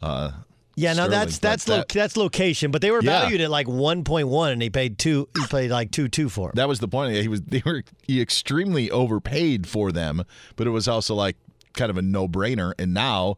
Uh, 0.01 0.31
Yeah, 0.75 0.93
Sterling, 0.93 1.11
that's 1.11 1.37
that's 1.39 1.67
lo- 1.67 1.77
that- 1.77 1.89
that's 1.89 2.17
location, 2.17 2.71
but 2.71 2.81
they 2.81 2.89
were 2.91 3.01
Yeah. 3.03 3.21
valued 3.21 3.41
at 3.41 3.51
like 3.51 3.67
one 3.67 4.03
point 4.03 4.27
one, 4.27 4.51
and 4.51 4.61
he 4.61 4.69
paid 4.69 4.97
two. 4.97 5.27
He 5.37 5.45
paid 5.47 5.69
like 5.71 5.91
two 5.91 6.07
two 6.07 6.29
for 6.29 6.49
him. 6.49 6.53
That 6.55 6.67
was 6.67 6.79
the 6.79 6.87
point. 6.87 7.15
He 7.15 7.27
was 7.27 7.41
they 7.47 7.61
were 7.65 7.83
he 8.01 8.19
extremely 8.21 8.89
overpaid 8.89 9.67
for 9.67 9.91
them, 9.91 10.23
but 10.55 10.65
it 10.67 10.71
was 10.71 10.87
also 10.87 11.13
like 11.13 11.37
kind 11.73 11.89
of 11.89 11.97
a 11.97 12.01
no 12.01 12.27
brainer. 12.27 12.73
And 12.77 12.93
now 12.93 13.37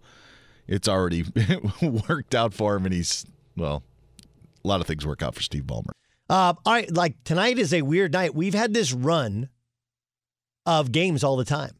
it's 0.68 0.88
already 0.88 1.26
worked 1.82 2.36
out 2.36 2.54
for 2.54 2.76
him, 2.76 2.86
and 2.86 2.94
he's 2.94 3.26
well, 3.56 3.84
a 4.64 4.68
lot 4.68 4.82
of 4.82 4.88
things 4.88 5.06
work 5.06 5.24
out 5.24 5.36
for 5.36 5.42
Steve 5.42 5.64
Ballmer. 5.64 5.92
Uh, 6.30 6.54
all 6.66 6.74
right, 6.74 6.92
like 6.92 7.24
tonight 7.24 7.60
is 7.60 7.74
a 7.74 7.84
weird 7.84 8.14
night. 8.14 8.34
We've 8.34 8.54
had 8.54 8.74
this 8.74 8.92
run 8.92 9.50
of 10.66 10.92
games 10.92 11.24
all 11.24 11.36
the 11.36 11.46
time. 11.46 11.72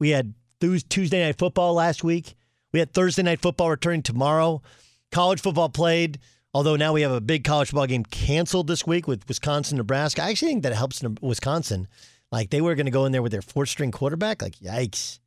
We 0.00 0.10
had 0.10 0.34
Tuesday 0.60 1.24
night 1.24 1.38
football 1.38 1.74
last 1.74 2.02
week. 2.02 2.34
We 2.72 2.78
had 2.78 2.92
Thursday 2.92 3.22
night 3.22 3.40
football 3.40 3.70
returning 3.70 4.02
tomorrow. 4.02 4.62
College 5.10 5.42
football 5.42 5.68
played, 5.68 6.18
although 6.54 6.76
now 6.76 6.94
we 6.94 7.02
have 7.02 7.12
a 7.12 7.20
big 7.20 7.44
college 7.44 7.68
football 7.68 7.86
game 7.86 8.04
canceled 8.04 8.66
this 8.66 8.86
week 8.86 9.06
with 9.06 9.28
Wisconsin, 9.28 9.76
Nebraska. 9.76 10.22
I 10.22 10.30
actually 10.30 10.52
think 10.52 10.62
that 10.62 10.72
helps 10.72 11.02
Wisconsin. 11.20 11.86
Like 12.30 12.48
they 12.48 12.62
were 12.62 12.74
going 12.74 12.86
to 12.86 12.92
go 12.92 13.04
in 13.04 13.12
there 13.12 13.20
with 13.20 13.32
their 13.32 13.42
fourth 13.42 13.68
string 13.68 13.90
quarterback. 13.90 14.40
Like 14.40 14.56
yikes, 14.56 15.18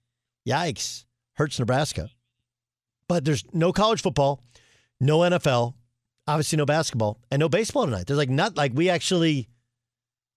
yikes, 0.47 1.05
hurts 1.33 1.59
Nebraska. 1.59 2.09
But 3.07 3.25
there's 3.25 3.43
no 3.53 3.71
college 3.71 4.01
football, 4.01 4.41
no 4.99 5.19
NFL, 5.19 5.75
obviously 6.27 6.57
no 6.57 6.65
basketball 6.65 7.19
and 7.31 7.39
no 7.39 7.49
baseball 7.49 7.85
tonight. 7.85 8.07
There's 8.07 8.17
like 8.17 8.29
not 8.29 8.55
like 8.55 8.71
we 8.73 8.89
actually. 8.89 9.49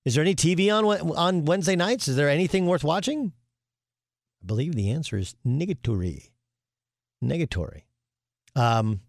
Is 0.05 0.15
there 0.15 0.23
any 0.23 0.35
TV 0.35 0.73
on 0.73 0.85
on 1.17 1.45
Wednesday 1.45 1.77
nights? 1.77 2.09
Is 2.09 2.17
there 2.17 2.29
anything 2.29 2.67
worth 2.67 2.85
watching? 2.85 3.33
I 4.43 4.47
believe 4.47 4.75
the 4.75 4.91
answer 4.91 5.17
is 5.17 5.35
negatory. 5.47 6.31
Negatory. 7.23 7.83
Um, 8.55 9.01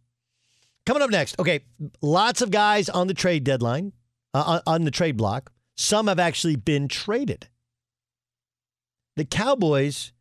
coming 0.85 1.03
up 1.03 1.09
next. 1.09 1.39
Okay, 1.39 1.61
lots 2.01 2.41
of 2.41 2.51
guys 2.51 2.89
on 2.89 3.07
the 3.07 3.13
trade 3.13 3.43
deadline, 3.43 3.93
uh, 4.33 4.61
on 4.65 4.83
the 4.83 4.91
trade 4.91 5.17
block. 5.17 5.51
Some 5.75 6.07
have 6.07 6.19
actually 6.19 6.55
been 6.55 6.87
traded. 6.87 7.47
The 9.15 9.25
Cowboys 9.25 10.11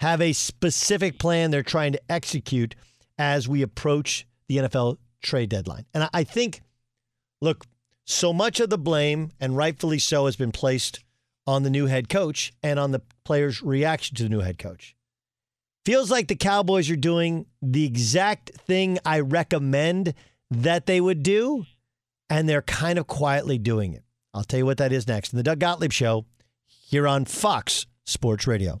have 0.00 0.20
a 0.20 0.32
specific 0.32 1.18
plan 1.18 1.50
they're 1.50 1.62
trying 1.62 1.92
to 1.92 2.00
execute 2.10 2.74
as 3.18 3.48
we 3.48 3.62
approach 3.62 4.26
the 4.48 4.58
NFL 4.58 4.98
trade 5.22 5.48
deadline. 5.48 5.86
And 5.94 6.08
I 6.12 6.24
think, 6.24 6.62
look, 7.40 7.64
so 8.04 8.32
much 8.32 8.60
of 8.60 8.70
the 8.70 8.78
blame, 8.78 9.30
and 9.40 9.56
rightfully 9.56 9.98
so, 9.98 10.26
has 10.26 10.36
been 10.36 10.52
placed 10.52 11.02
on 11.46 11.62
the 11.62 11.70
new 11.70 11.86
head 11.86 12.08
coach 12.08 12.52
and 12.62 12.78
on 12.78 12.90
the 12.90 13.02
players' 13.24 13.62
reaction 13.62 14.16
to 14.16 14.22
the 14.24 14.28
new 14.28 14.40
head 14.40 14.58
coach. 14.58 14.94
Feels 15.84 16.10
like 16.10 16.28
the 16.28 16.36
Cowboys 16.36 16.90
are 16.90 16.96
doing 16.96 17.46
the 17.60 17.84
exact 17.84 18.50
thing 18.50 18.98
I 19.04 19.20
recommend 19.20 20.14
that 20.50 20.86
they 20.86 21.00
would 21.00 21.22
do, 21.22 21.66
and 22.30 22.48
they're 22.48 22.62
kind 22.62 22.98
of 22.98 23.06
quietly 23.06 23.58
doing 23.58 23.92
it. 23.92 24.02
I'll 24.32 24.44
tell 24.44 24.58
you 24.58 24.66
what 24.66 24.78
that 24.78 24.92
is 24.92 25.06
next 25.06 25.32
in 25.32 25.36
the 25.36 25.42
Doug 25.42 25.60
Gottlieb 25.60 25.92
Show 25.92 26.24
here 26.66 27.06
on 27.06 27.24
Fox 27.24 27.86
Sports 28.04 28.46
Radio. 28.46 28.80